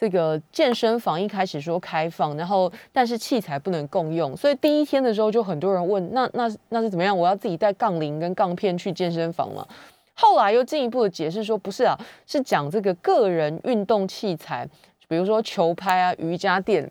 [0.00, 7.18] 这个健身房一开始说开放，然后但是器材不能共用，所以第一天的时候就很多人问，那那那是怎么样？
[7.18, 9.66] 我要自己带杠铃跟杠片去健身房吗？
[10.14, 14.64] 后来又进一步的解释说，不是啊，是讲这个个人运动器材，
[15.08, 16.88] 比如说球拍啊、瑜伽垫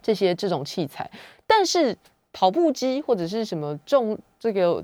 [0.00, 1.10] 这些这种器材，
[1.46, 1.94] 但是
[2.32, 4.82] 跑步机或者是什么重这个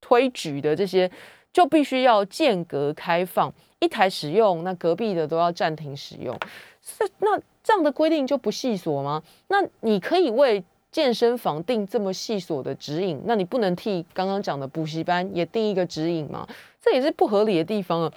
[0.00, 1.10] 推举的这些。
[1.54, 6.36] 就必须要间隔开放，一台使用，那隔壁的都要暂停使用。
[6.82, 9.22] 是那这样的规定就不细琐吗？
[9.46, 16.44] 那你可以为健身房定这么细琐的指引，那你不能替刚刚讲的补习班也定一个指引吗？
[16.82, 18.12] 这也是不合理的地方啊。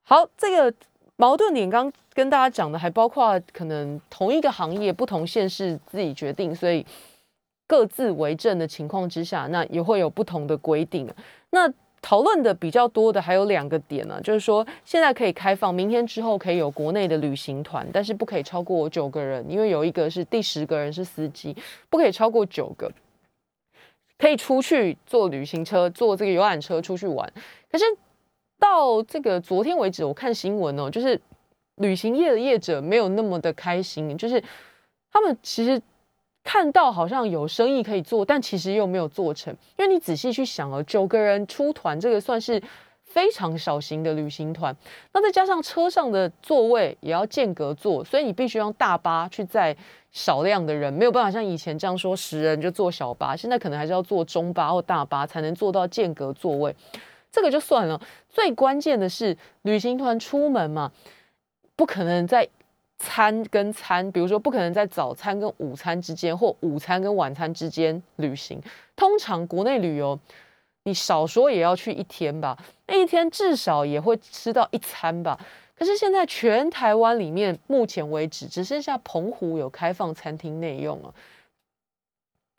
[0.00, 0.74] 好，这个
[1.16, 6.84] 矛盾点刚跟大家讲的，还包括可能同一个行业不同县市自己决定，所以
[7.66, 11.08] 各自为政的情况之下，那也会有不同的规定
[11.50, 21.54] 那讨论的比较多的还有两个点呢，就是说现在可以开放，明天之后可以有国内的旅行团，但是不可以超过九个人，因为有一个是第十个人是司机，
[21.90, 22.90] 不可以超过九个，
[24.18, 27.30] 可以出去坐旅行车、坐这个游览车出去玩。
[27.70, 27.84] 可是
[28.58, 31.20] 到这个昨天为止，我看新闻哦，就是
[31.80, 34.42] 旅行业的业者没有那么的开心，就是
[35.12, 35.82] 他们其实。
[36.42, 39.54] 看到好像有生意可以做，但其实又没有做成。
[39.76, 42.60] 因为你仔细去想哦，九个人出团，这个算是
[43.04, 44.74] 非常小型的旅行团。
[45.12, 49.76] 那再加上车上的座位也要间隔坐，所以你必须用大巴去载
[50.12, 53.36] 少量的人，没有办法像以前这样说十人就坐小巴。
[53.36, 56.74] 现在可能还是要坐中巴或大巴才能做到间隔座位。
[57.30, 60.90] 这个就算了，最关键的是旅行团出门嘛，
[61.80, 62.46] 不可能在。
[63.02, 68.60] 餐跟餐，比如说不可能在早餐跟午餐之间，或午餐跟晚餐之间旅行。
[68.94, 70.20] 通常国内旅游，
[70.84, 72.54] 你少说也要去一天吧，
[72.86, 75.40] 那一天至少也会吃到一餐吧。
[75.74, 81.14] 可是现在全台湾里面，目前为止只剩下澎湖有开放餐厅内用了。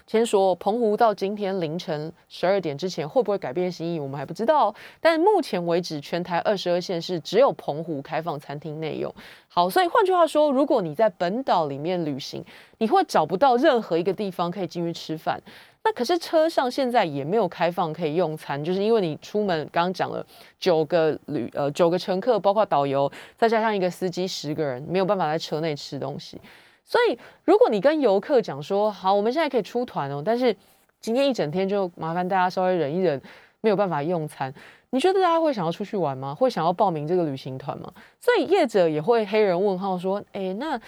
[0.08, 4.74] 先说澎湖到今天凌晨十二点之前会不会改变心意，我们还不知道。
[5.00, 9.14] 但目前为止，全台二十二县市只有澎湖开放餐厅内用。
[9.48, 12.44] 好，所以换句话说，如果你在本岛里面旅行，
[12.78, 15.42] 你会找不到任何一个地方可以进去吃饭。
[15.84, 20.24] 那可是车上现在也没有开放可以用餐，就是因为你出门刚刚讲了
[20.60, 26.40] 九个旅呃九个乘客，包括导游，再加上一个司机，十个人没有办法在车内吃东西。
[26.84, 30.56] 所以，如果你跟游客讲说好，我们现在可以出团哦，但是
[31.00, 33.22] 今天一整天就麻烦大家稍微忍一忍，
[33.62, 34.54] 没有办法用餐，
[34.90, 36.36] 你觉得大家会想要出去玩吗？
[36.36, 37.92] 会想要报名这个旅行团吗？
[38.20, 40.80] 所以业者也会黑人问号说，哎，那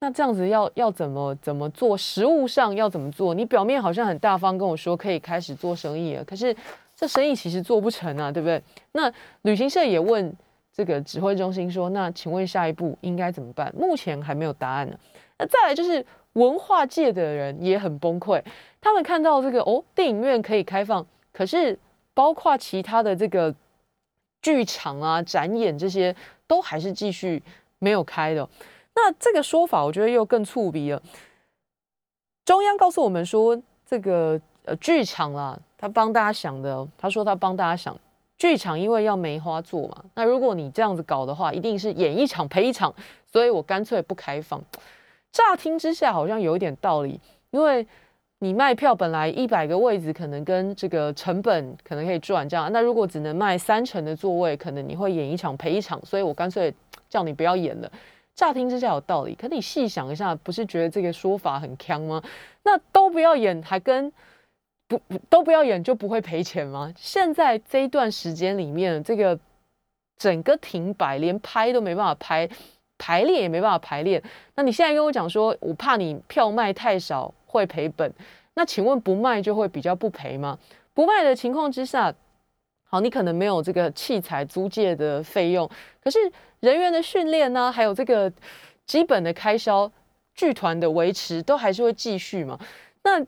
[0.00, 1.96] 那这样子要要怎么怎么做？
[1.96, 3.34] 实物上要怎么做？
[3.34, 6.54] 你表面好像很大方跟我说可以开始做生意了，可是
[6.94, 8.62] 这生意其实做不成啊，对不对？
[8.92, 10.32] 那旅行社也问
[10.72, 13.70] 这个指挥中心说，那请问下一步应该怎么办？
[13.76, 14.98] 目前还没有答案呢。
[15.38, 18.42] 那再来就是文化界的人也很崩溃，
[18.80, 21.78] 他们看到这个哦，电影院可以开放，可是
[22.14, 23.54] 包括其他的这个
[24.40, 26.14] 剧场啊、展演这些
[26.46, 27.42] 都还是继续
[27.78, 28.48] 没有开的。
[28.94, 31.02] 那这个说法，我觉得又更触鼻了。
[32.44, 37.94] 中央告诉我们说，这个呃剧场啦，他帮大家想的，他说他帮大家想。
[38.42, 42.92] 剧场因为要梅花座嘛，那如果你这样子搞的话，一定是演一场赔一场，
[43.30, 44.60] 所以我干脆不开放。
[45.30, 47.20] 乍听之下好像有一点道理，
[47.52, 47.86] 因为
[48.40, 56.74] 你卖票本来一百个位置，可能跟这个成本可能可以赚这样，那如果只能卖三成的座位，可能你会演一场赔一场，所以我干脆
[57.08, 57.88] 叫你不要演了。
[58.34, 62.20] 乍听之下有道理，可你细想一下，不是觉得这个说法很坑吗？
[62.64, 64.12] 那都不要演，还跟？
[64.98, 66.92] 不都不要演就不会赔钱吗？
[66.96, 69.38] 现在这一段时间里面，这个
[70.16, 72.48] 整个停摆，连拍都没办法拍，
[72.98, 74.22] 排练也没办法排练。
[74.54, 78.12] 那你现在跟我讲说，我怕你票卖太少会赔本，
[78.54, 80.58] 那请问不卖就会比较不赔吗？
[80.94, 82.14] 不卖的情况之下，
[82.84, 85.68] 好，你可能没有这个器材租借的费用，
[86.02, 86.18] 可是
[86.60, 88.32] 人员的训练呢，还有这个
[88.86, 89.90] 基本的开销，
[90.34, 92.58] 剧团的维持都还是会继续嘛？
[93.02, 93.24] 那。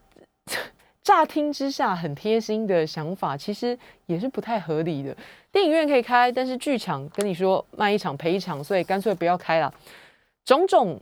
[1.04, 5.14] 乍听之下很贴心的想法，其实也是不太合理的。
[5.52, 9.72] 电影院可以开，但是剧场跟你说卖一场赔一场，所以干脆不要开了。
[10.46, 10.98] 种种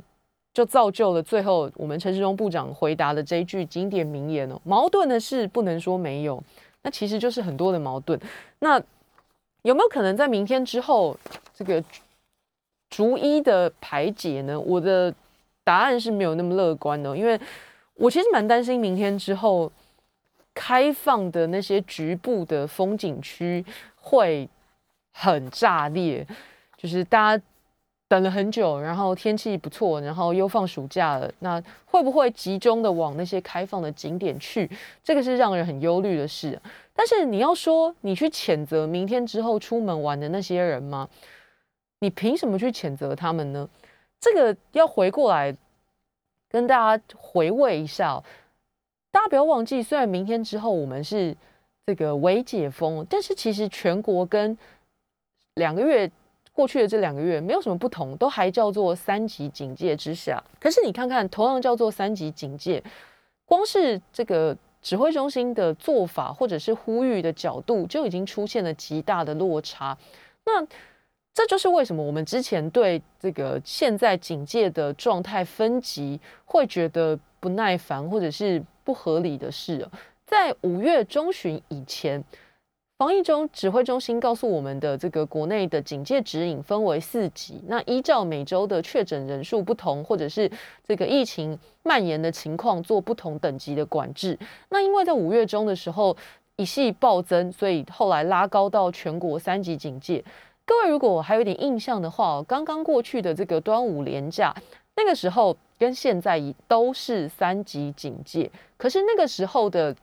[0.52, 6.42] 就造就了最后我们陈世忠部长回答的这一句经典名言哦：矛盾的事不能说没有，
[6.82, 8.20] 那其实就是很多的矛盾。
[8.58, 8.82] 那
[9.62, 11.16] 有没有可能在明天之后
[11.54, 11.82] 这个
[12.90, 14.58] 逐一的排解呢？
[14.58, 15.14] 我的
[15.62, 17.38] 答案是没有那么乐观的，因为
[17.94, 19.70] 我其实蛮担心明天之后。
[20.54, 23.64] 开放的那些局部的风景区
[23.96, 24.48] 会
[25.12, 26.26] 很炸裂，
[26.76, 27.44] 就是大家
[28.08, 34.70] 等了很久，然后天气不错，然后又放暑假了，那会不会集中的往那些开放的景点去？
[35.02, 36.60] 这个是让人很忧虑的事。
[36.94, 41.08] 但是你要说你去谴责明天之后出门玩的那些人吗？
[42.00, 43.66] 你凭什么去谴责他们呢？
[44.20, 45.56] 这个要回过来
[46.50, 48.22] 跟大家回味一下。
[49.12, 51.36] 大家不要忘记，虽然明天之后我们是
[51.86, 54.56] 这个微解封，但是其实全国跟
[55.56, 56.10] 两个月
[56.50, 60.42] 过去的这两个月没有什么不同，都还叫做三级警戒之下。
[60.58, 62.82] 可是你看看，同样叫做三级警戒，
[63.44, 69.96] 光是这个指挥中心的做法或者是呼吁的角度，就已经出现了极大的落差。
[70.46, 70.66] 那
[71.34, 78.64] 这就是为什么我们之前对这个现在警戒的状态分级会觉得不耐烦，或者是。
[78.84, 79.88] 不合理的事，
[80.26, 82.22] 在五月中旬以前，
[82.98, 87.62] 防疫中指挥中心告诉我们的这个国内的警戒指引分为四级。
[87.66, 90.50] 那依照每周的确诊人数不同，或者是
[90.86, 94.38] 这个疫情蔓延的情况，做不同等级的管制。
[94.70, 96.16] 那因为在五月中的时候
[96.56, 100.24] 一系暴增，所以后来拉高到全国三级警戒。
[100.64, 104.54] 各位如果还有点印象的话，刚刚过去的这个端午连假，
[104.96, 105.56] 那个时候。
[105.78, 108.48] 跟现在都是三级警戒，
[108.82, 109.94] 可是那个时候的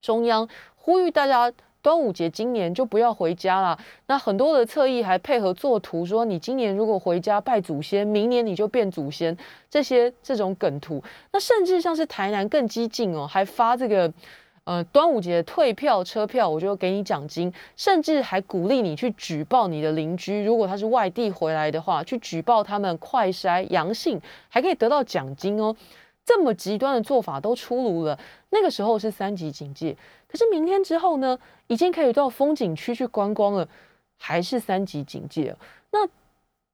[0.00, 3.78] 中央呼吁大家端午节今年就不要回家了。
[4.06, 9.36] 那很多的侧翼还配合作图说，你今年如果回家拜祖先，明年你就变祖先。
[9.68, 14.10] 这些这种梗图，那甚至像是台南更激进哦，还发这个。
[14.64, 25.74] 呃，端午节退票车票，我就给你奖金，甚至还鼓励你去举报你的邻居，如果他是外地回来的话，去举报他们快筛阳性，还可以得到奖金哦。
[26.28, 28.18] 这么极端的做法都出炉了，
[28.50, 29.96] 那个时候是三级警戒，
[30.28, 31.38] 可是明天之后呢，
[31.68, 33.66] 已经可以到风景区去观光了，
[34.18, 35.56] 还是三级警戒。
[35.90, 36.06] 那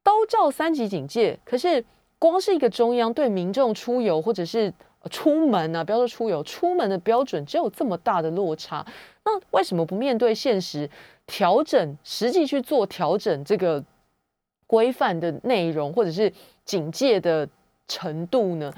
[0.03, 1.85] 都叫三级警戒，可是
[2.19, 4.75] 光是一个中央对民众出游或者是。
[5.11, 8.83] 出门啊，不要说出游，出门的标准只有这么大的落差，
[9.27, 10.89] 那为什么不面对现实，
[11.27, 13.85] 调整实际去做调整这个
[14.67, 16.33] 规范的内容，或者是
[16.65, 17.47] 警戒的
[17.87, 18.73] 程度呢？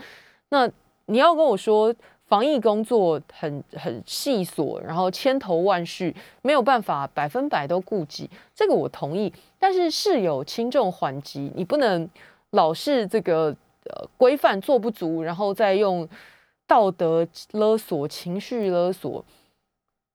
[0.48, 0.70] 那
[1.06, 1.94] 你要跟我说
[2.27, 9.33] 防疫工作很很细琐，然后千头万绪，没有办法百分百都顾及，这个我同意。
[9.58, 12.08] 但是事有轻重缓急，你不能
[12.50, 13.56] 老是这个。
[13.88, 16.08] 呃，规范做不足，然后再用
[16.66, 19.25] 道德勒索、情绪勒索。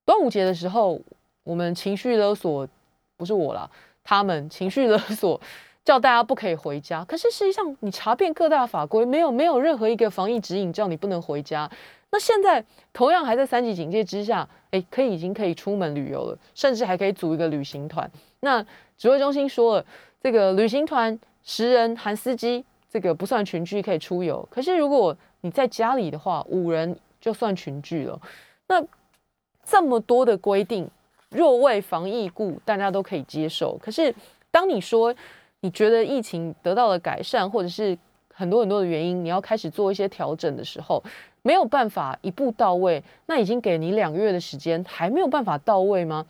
[0.04, 1.00] 端午节的时候，
[1.46, 2.68] 我们情绪勒索
[3.16, 3.72] 不是我啦，
[4.04, 5.40] 他们情绪勒索，
[5.84, 7.04] 叫大家不可以回家。
[7.06, 11.70] 可是实际上，你查遍各大法规，没有没有任何一个防疫指引叫你不能回家。
[12.12, 18.10] 那现在同样还在三级警戒之下，哎，可以已经可以出门旅游了，甚至还可以组一个旅行团。
[18.42, 18.62] 那
[18.98, 19.86] 指挥中心说了，
[20.22, 24.46] 这个旅行团十人含司机，这个不算群聚，可以出游。
[24.52, 28.20] 可是如果你在家里的话，五人就算群聚了。
[28.68, 28.84] 那
[29.64, 30.90] 这么多的规定，
[31.30, 33.78] 若为防疫故，大家都可以接受。
[33.78, 34.14] 可是
[34.52, 35.16] 当你说
[35.62, 37.98] 你觉得疫情得到了改善，或者是
[38.34, 41.04] 很多很多的原因，你要开始做一些调整的时候，
[41.44, 43.04] 没有办法一步到位。
[43.28, 46.26] 那已经给你两个月的时间，还没有办法到位吗？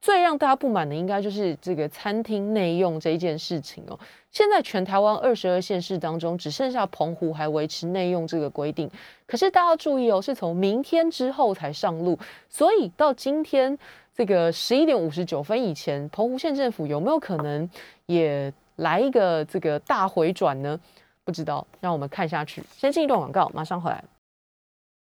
[0.00, 3.98] 最让大家不满的，应该就是这个餐厅内用这一件事情哦。
[4.30, 8.88] 现在全台湾二十二县市当中，只剩下澎湖还维持内用这个规定。
[9.26, 12.16] 可是大家注意哦，是从明天之后才上路，
[12.48, 13.76] 所以到今天
[14.14, 17.68] 这个十一点五十九分以前，澎湖县政府有没有可能
[18.04, 20.78] 也来一个这个大回转呢？
[21.24, 22.62] 不知道，让我们看下去。
[22.76, 24.02] 先进一段广告，马上回来。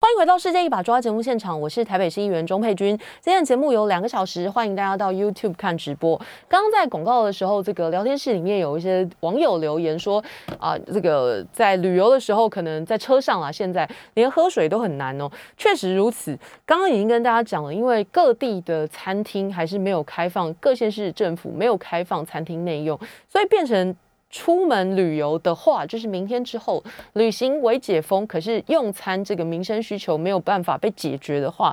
[0.04, 2.89] 欢迎回到《世界一把抓》节目现场，我是台北市议员钟佩君。
[3.22, 6.18] 今天的节目有两个小时，欢迎大家到 YouTube 看直播。
[6.49, 10.22] 刚刚在广告的时候，这个聊天室里面有一些网友留言说，
[10.60, 15.32] 啊，这个在旅游的时候，可能在车上啊，现在连喝水都很难哦。
[15.56, 22.99] 确实如此，刚刚已经跟大家讲了，因为各地的餐厅还是没有开放，各县市政府没有开放餐厅内用，
[23.30, 23.95] 所以变成。
[24.34, 31.71] 出门旅游的话，就是明天之后旅行为解封，可是用餐这个民生需求没有办法被解决的话，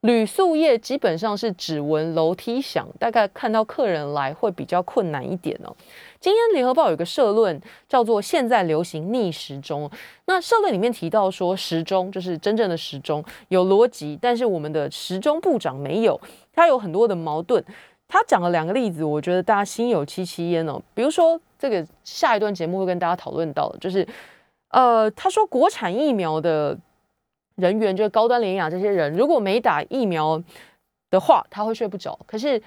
[0.00, 5.76] 旅宿业基本上是只闻楼梯响，大概看到客人来会比较困难一点哦。
[6.18, 9.88] 今天联合报有个社论叫做“现在流行逆时钟”，
[10.24, 16.18] 那社论里面提到说时钟就是真正的时钟有逻辑，但是我们的时钟部长没有，
[16.54, 17.62] 他有很多的矛盾。
[18.08, 20.80] 他讲了两个例子，我觉得大家心有戚戚焉哦。
[20.94, 24.06] 比如说，这个下一段节目会跟大家讨论到，就是，
[24.70, 26.76] 呃，他说国产疫苗的
[27.56, 30.42] 人员，就是高端联雅这些人，如果没打疫苗
[31.10, 32.18] 的话，他会睡不着。
[32.26, 32.60] 可是，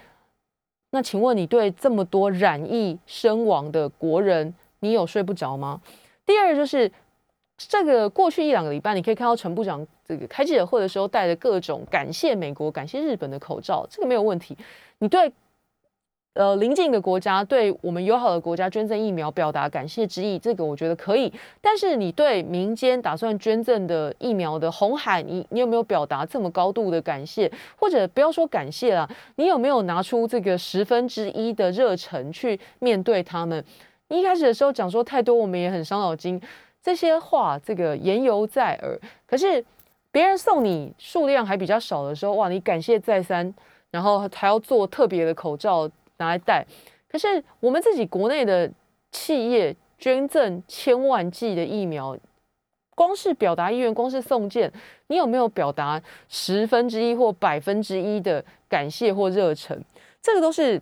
[0.92, 5.82] 那请问你对这么多染疫身亡的国人，你有睡不着吗？
[6.24, 6.92] 第二就是，
[7.70, 14.58] 这个过去一两个礼拜，你可以看到陈部长这个开记者会的时候，戴着各种感谢美国、感谢日本的口罩，这个没有问题。
[15.00, 15.32] 你对
[16.34, 21.32] 呃邻近的国家，对我们友好的国家捐赠疫苗表达感谢之意，这个我觉得可以。
[21.60, 27.52] 但是你对民间打算捐赠的疫苗的红海，你你有没有表达这么高度的感谢？
[27.76, 33.64] 或者不要说感谢了，你有没有拿出这个十分之一的热忱去面对他们？
[34.08, 36.42] 一开始的时候讲说太多，我们也很伤脑筋。
[36.82, 39.64] 这些话这个言犹在耳，可是
[40.12, 43.54] 别人送你数量还比较少的时候，哇，你感谢再三。
[43.92, 46.66] 然后还要做特别的口罩拿来戴，
[47.10, 48.72] 可是我们自己国内的
[49.12, 52.18] 企业捐赠千万剂的疫苗，
[52.96, 54.72] 光是表达意愿，光是送件，
[55.08, 59.78] 你有没有表达十分之一或百分之一的感谢或热忱？
[60.22, 60.82] 这个都是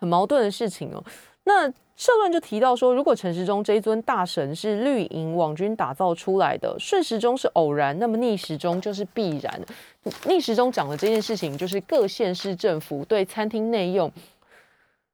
[0.00, 1.00] 很矛盾的事情哦。
[1.44, 9.60] 那社论就提到说，如果陈时中这一尊大神是绿营网军打造出来的，顺时钟是偶然，那么逆时钟就是必然。
[10.26, 14.10] 逆时钟讲的这件事情，就是各县市政府对餐厅内用，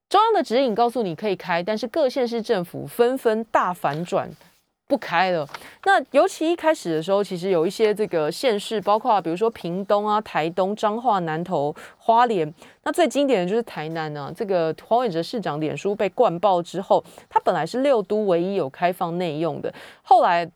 [0.09, 4.31] 中央的指引告诉你可以开，但是各县市政府纷纷大反转。
[4.91, 5.49] 不开了。
[5.85, 12.53] 那尤其一开始的时候，其实有一些这个县市，包括比如说屏东啊、台东、彰化、南投、花莲。
[12.83, 14.33] 那最经典的就是台南呢。
[14.37, 19.73] 这个黄伟哲市长脸书被灌爆之后，他本来是六都唯一有开放内用的，
[20.03, 20.51] 后来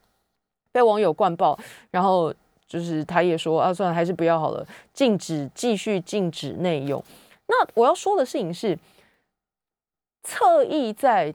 [0.73, 1.57] 被网友灌爆，
[1.93, 2.35] 然后
[2.67, 7.01] 就是他也说啊，算了，还是不要好了，禁止继续禁止内用。
[7.47, 8.77] 那我要说的事情是，
[10.25, 11.33] 侧翼在。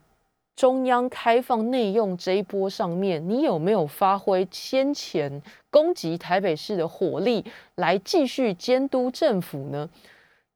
[0.60, 7.46] 中央开放内用这一波上面，你有没有发挥先前攻击台北市的火力
[7.76, 9.90] 来继续监督政府呢？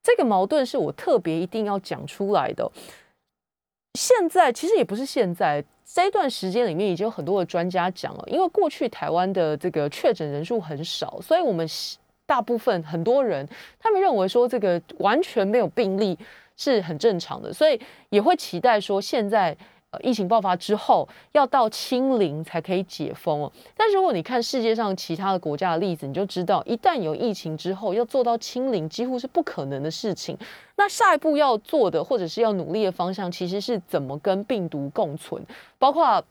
[0.04, 2.70] 这个矛盾是我特别一定要讲出来的。
[3.94, 11.66] 现在其实也不是现在这一段时间里面，已经有很多的专家讲了，因为过去台湾的这个确诊人数很少，所以我们
[12.26, 13.48] 大部分很多人
[13.80, 16.20] 他们认为说这个完全没有病例
[16.58, 17.80] 是很正常的，所以
[18.10, 19.56] 也会期待说现在。
[20.02, 23.52] 疫情爆发之后，要到清零才可以解封哦。
[23.76, 30.38] 但如果你看世界上其他的国家的例子，你就知道，一旦有疫情之后，要做到清零几乎是不可能的事情。
[30.76, 35.46] 那下一步要做的，或者是要努力的方向，其实是怎么跟病毒共存，
[35.78, 36.24] 包括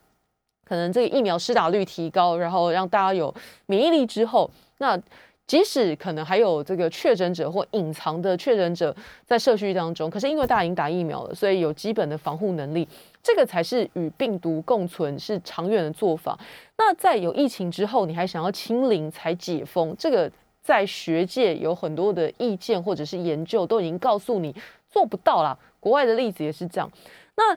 [0.64, 3.34] 可能这个疫苗施打率提高，然后让大家有
[3.66, 4.98] 免疫力之后，那
[5.46, 8.94] 即使可能还有这个确诊者或隐藏的确诊者
[9.26, 12.88] 在社区当中，可是因为大家已经打疫苗了，所以有基本的防护能力，
[13.22, 16.38] 这个才是与病毒共存是长远的做法。
[16.76, 24.54] 那在有疫情之后，你还想要清零才解封，这个在学界有很多的意见或者是研究都已经告诉你
[24.88, 25.56] 做不到啦。
[25.78, 26.90] 国外的例子也是这样。
[27.36, 27.56] 那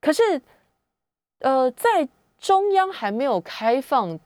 [0.00, 0.40] 可是，
[1.40, 2.08] 呃，在
[2.38, 4.18] 中央还没有开放。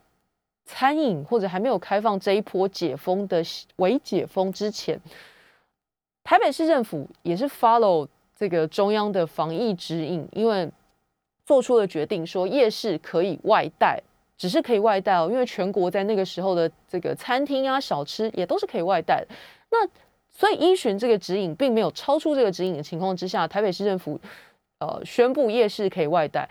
[0.66, 3.44] 餐饮或者还没有开放这一波解封的
[3.76, 4.98] 微解封之前，
[6.22, 10.68] 台北市政府也是 follow 这个中央的防疫指引，因为
[11.46, 14.00] 做出了决定说夜市可以外带，
[14.36, 19.24] 只是可以外带哦，因为全国在那个时候的这个餐厅啊、小吃也都是可以外带。
[19.70, 19.86] 那
[20.30, 24.20] 所以依循这个指引，并没有超出这个指引的情况之下，台北市政府
[24.80, 26.48] 呃宣布夜市可以外带。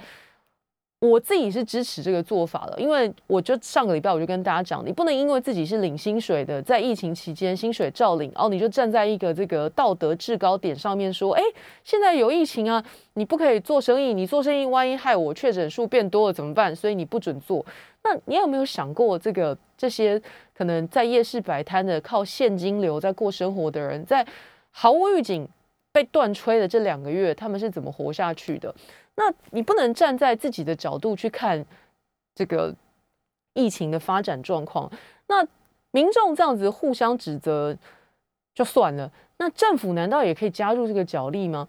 [1.10, 11.44] 我自己是支持这个做法的，因为我就上个礼拜我就跟大家讲，你不能因为自己是领薪水的，在疫情期间薪水照领哦，你就站在一个这个道德制高点上面说，哎，
[11.84, 12.82] 现在有疫情啊，
[13.16, 16.74] 你不可以做生意，你做生意万一害我确诊数变多了怎么办？
[16.74, 17.66] 所以你不准做。
[18.04, 20.22] 那你有没有想过，这个这些
[20.56, 24.26] 可能在夜市摆摊的、靠现金流在过生活的人，在
[24.72, 25.46] 毫无预警
[25.94, 28.74] 被断吹的这两个月，他们是怎么活下去的？
[29.16, 31.64] 那你不能站在自己的角度去看
[32.34, 32.74] 这个
[33.54, 34.92] 疫情的发展状况。
[35.28, 35.48] 那
[35.92, 37.78] 民众这样子互相指责
[38.56, 41.68] 就算了，那政府难道也可以加入这个角力吗？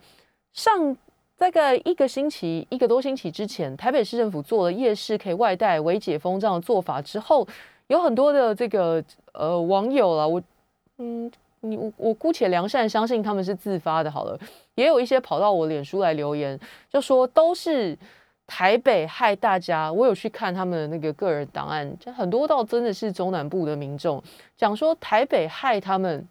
[0.54, 0.96] 上
[1.36, 7.46] 大概一个星期、一个多星期之前，台北市政府做了夜市可以外带、微解封这样的做法之后，
[7.88, 10.42] 有很多的这个呃网友了，我
[10.96, 11.30] 嗯。
[11.64, 14.38] 你我我姑且良善相信他们是自发的，好了，
[14.74, 16.58] 也有一些跑到我脸书来留言，
[16.88, 17.96] 就说都是
[18.46, 19.92] 台北害大家。
[19.92, 24.22] 我有去看他们的那个个人档案，就很多到真的是中南部的民众
[24.56, 26.28] 讲说台北害他们，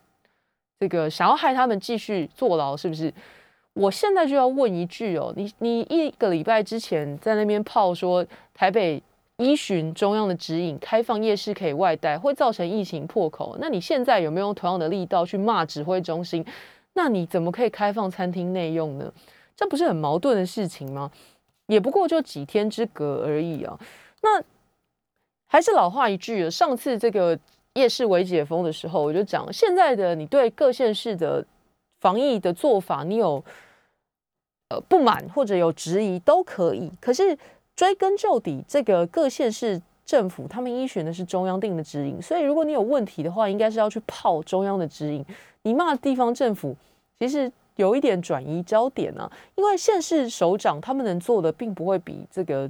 [0.80, 3.14] 这个想要害他们继续坐牢，是不是？
[3.74, 9.02] 我现在就要问一句哦，你你一个礼拜之前在那边泡说台北。
[9.44, 13.58] 依循中央的指引，开放夜市可以外带，会造成疫情破口。
[13.60, 16.46] 那你现在有没有同样的力道去骂指挥中心？
[16.94, 19.12] 那你怎么可以开放餐厅内用呢？
[19.56, 21.12] 这不是很矛盾的事情吗？
[21.68, 23.78] 也不过就几天之隔而已啊。
[24.22, 24.42] 那
[25.48, 27.38] 还是老话一句上次这个
[27.74, 31.46] 夜市未解封的时候，我就讲，现在的你对各县市的
[32.00, 33.44] 防疫的做法，你有
[34.70, 36.92] 呃不满或者有质疑都可以。
[37.02, 37.38] 可是。
[37.76, 45.26] 追根究底，这个各县市政府他们依循的是中央定的指引，所以如果你有问题的话，应该是要去泡中央的指引。
[45.64, 46.76] 你骂地方政府，
[47.18, 52.70] 其实有一点转移焦点啊，因为县市首长他们能做的，并不会比这个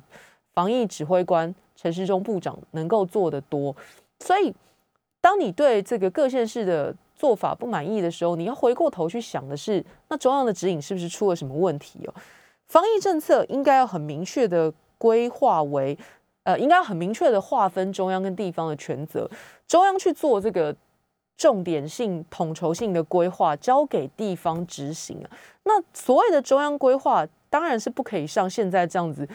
[0.54, 3.76] 防疫指挥官陈时中部长能够做的多。
[4.20, 4.54] 所以，
[5.20, 12.14] 当你对这个各县市的做法不满意的时候，你要回过头去想的是，那中央的指引是不是出了什么问题哦？
[12.68, 14.74] 防疫政策应该要很明确的。
[15.04, 15.98] 规划为，
[16.44, 19.30] 呃，应该很明确的划分中央跟地方的权责，
[19.68, 20.74] 中央去做这个
[21.36, 25.28] 重点性、统筹性的规划，交给地方执行啊。
[25.66, 29.28] 那所谓的中央规划，当然是不可以像现在这样子，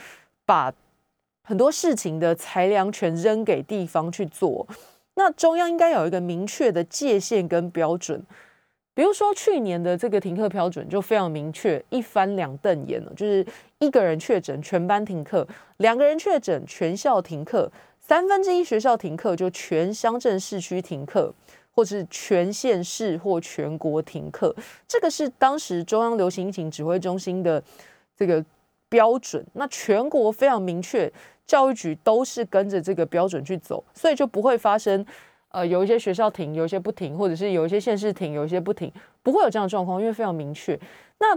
[0.46, 0.72] 把
[1.44, 4.66] 很多事情的裁量权扔给地方去做。
[5.16, 8.24] 那中央应该有一个明确的界限跟标准。
[8.94, 13.46] 比如说去年的这个停课标准就非常明确，一翻两瞪眼了，就是
[13.80, 17.70] 一个人确诊全班停课，两个人确诊全校停课，
[18.00, 21.32] 三分之一学校停课就全乡镇市区停课，
[21.74, 24.54] 或是全县市或全国停课，
[24.88, 27.62] 这个是当时中央流行疫情指挥中心的
[28.16, 28.44] 这个
[28.88, 29.46] 标准。
[29.52, 31.10] 那全国非常明确，
[31.46, 35.06] 教育局都是跟着这个标准去走，所以就不会发生。
[35.50, 40.78] 呃，有一些学校停，有一些不停，或者是有一些县市停，有一些不停，不会有这样的状况，因为非常明确。
[41.20, 41.34] 那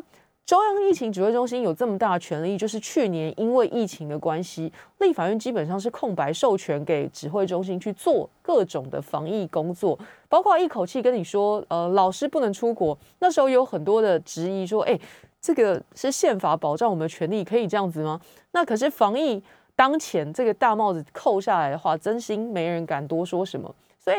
[0.52, 9.98] 中央疫情指挥中心有这么大的权力，就是去年因为疫情的关系，立法院基本上是空白授权给指挥中心去做各种的防疫工作，
[10.28, 12.98] 包括一口气跟你说，呃，老师不能出国。
[13.20, 15.00] 那时候有很多的质疑说，哎，
[15.40, 18.20] 这个是宪法保障我们的权利，可以这样子吗？
[18.52, 19.42] 那可是防疫
[19.74, 23.74] 当前这个大帽子扣下来的话，真心没人敢多说什么。
[23.98, 24.18] 所以，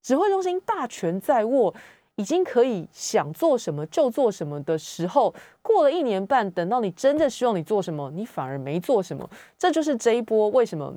[0.00, 1.74] 指挥中心大权在握，
[2.16, 9.28] 已经可以想做什么就做什么的时候，过了一年半，等到你真的希望你做什么，你反而没做什么。
[9.58, 10.94] 这就是这一波为什么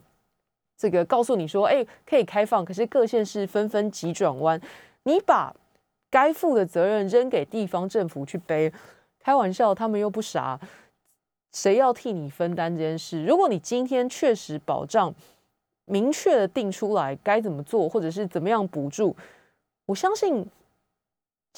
[0.78, 4.62] 这个告诉你说，哎，可以开放，可是各县市纷纷急转弯，
[5.04, 5.56] 你把
[6.10, 8.72] 该负的责任扔给地方政府去背，
[9.20, 10.60] 开玩笑，他们又不傻，
[11.52, 13.24] 谁要替你分担这件事？
[13.26, 15.14] 如果你今天确实保障。
[15.90, 19.16] 明确的定出来该怎么做，或者是怎么样补助，
[19.86, 20.46] 我相信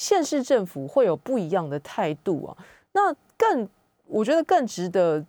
[0.00, 2.56] 县市政府会有不一样的态度啊。
[2.92, 3.68] 那更
[4.06, 5.24] 我觉得更值得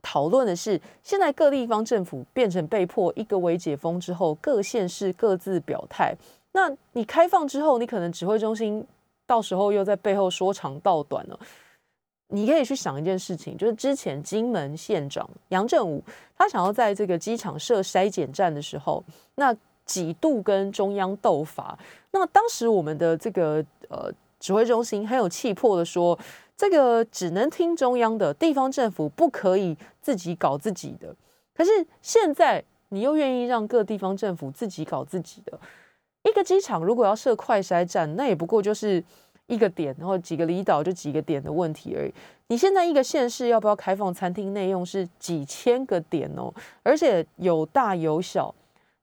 [0.00, 6.14] 讨论的是，现在各地方政府变成被迫一个为解封之后，各县市各自表态。
[6.52, 8.86] 那你开放之后，你可能指挥中心
[9.26, 11.38] 到时候又在背后说长道短了。
[12.28, 16.02] 你可以去想一件事情，就是之前金门县长杨振武，
[16.36, 19.02] 他想要在这个机场设筛检站的时候，
[19.34, 19.54] 那
[19.88, 21.76] 几度跟中央斗法。
[22.12, 23.54] 那当时我们的这个
[23.88, 24.08] 呃
[24.38, 26.16] 指挥中心很有气魄的说，
[26.56, 31.12] 这个只能听中央的，地方政府不可以自己搞自己的。
[31.52, 31.70] 可是
[32.00, 35.58] 现在你又愿意让各地方政府自己搞自己的，
[36.22, 39.02] 一个机场如果要设快筛站，那也不过就是。
[39.48, 42.12] 一个点，然后几个离岛就几个点的问题而已。
[42.48, 48.54] 你现在一个县市要不要开放餐厅内用是几千个点哦，而且有大有小，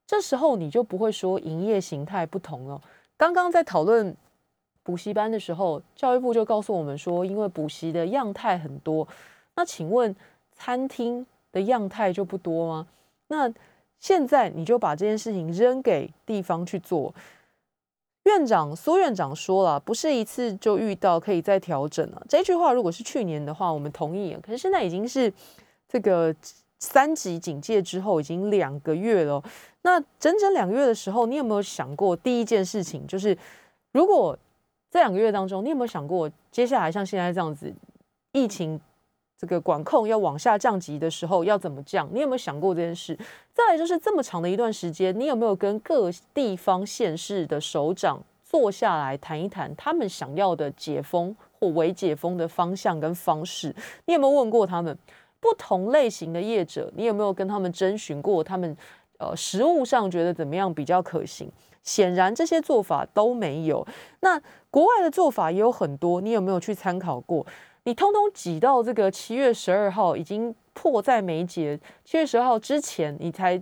[0.08, 2.82] 这时候你就不会说营业形态不同了。
[3.18, 4.16] 刚刚在讨论
[4.84, 9.08] 补习班的时候，教育部就告诉我们说，因为补习的样态很多，
[9.56, 10.16] 那请问
[10.52, 12.88] 餐厅的样态就不多吗？
[13.28, 13.52] 那
[14.00, 17.14] 现在你就把这件事情扔给地方去做。
[18.26, 22.26] 院长苏院长说了，不是一次就遇到，可以再调整了。
[22.28, 24.38] 这句话如果是去年的话，我们同意。
[24.42, 25.32] 可是现在已经是
[25.88, 26.36] 这个
[26.86, 29.44] 三级警戒之后，已经两个月了。
[29.82, 33.38] 那整整两个月的时候，你有没有想过第一件事情，就是
[33.92, 34.38] 如果
[34.92, 37.74] 这两个月当中，你有没有想过接下来像现在这样子
[38.32, 38.80] 疫情？
[39.38, 42.10] 这个管控要往下降级的时候要怎么降？
[42.14, 43.20] 你有没有想过这件事？
[43.54, 53.76] 再来就是这么长的一段时间，你有没有跟各地方县市的首长坐下来谈一谈他们想要的解封或微解封的方向跟方式？
[54.06, 54.98] 你有没有问过他们
[55.46, 56.92] 不同类型的业者？
[56.96, 58.76] 你有没有跟他们征询过他们
[59.20, 61.48] 呃实物上觉得怎么样比较可行？
[61.84, 63.86] 显然这些做法都没有。
[64.22, 64.42] 那
[64.72, 67.46] 国外的做法也有很多，你有没有去参考过？
[67.84, 71.80] 你通通挤到这个七月十二号，已经迫在眉睫。
[72.04, 73.62] 七月十二号之前，你才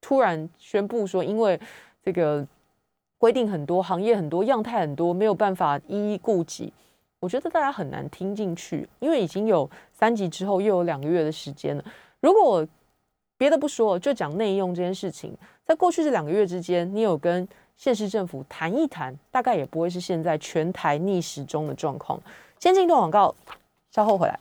[0.00, 1.60] 突然宣布说，因为
[2.02, 2.44] 这个
[3.16, 6.72] 规定很多，行业很多，样态很多，没有办法一一顾及。
[7.22, 11.84] 我觉得大家很难听进去，因为已经有三集之后又有两个月的时间了。
[12.18, 12.66] 如果
[13.38, 15.32] 别的不说，就讲内用这件事情，
[15.64, 17.46] 在过去这两个月之间，你有跟
[17.76, 22.20] 县市政府谈一谈，大概也不会是现在全台逆时钟的状况。
[22.58, 23.32] 先进一段广告，
[23.92, 24.36] 稍后回来。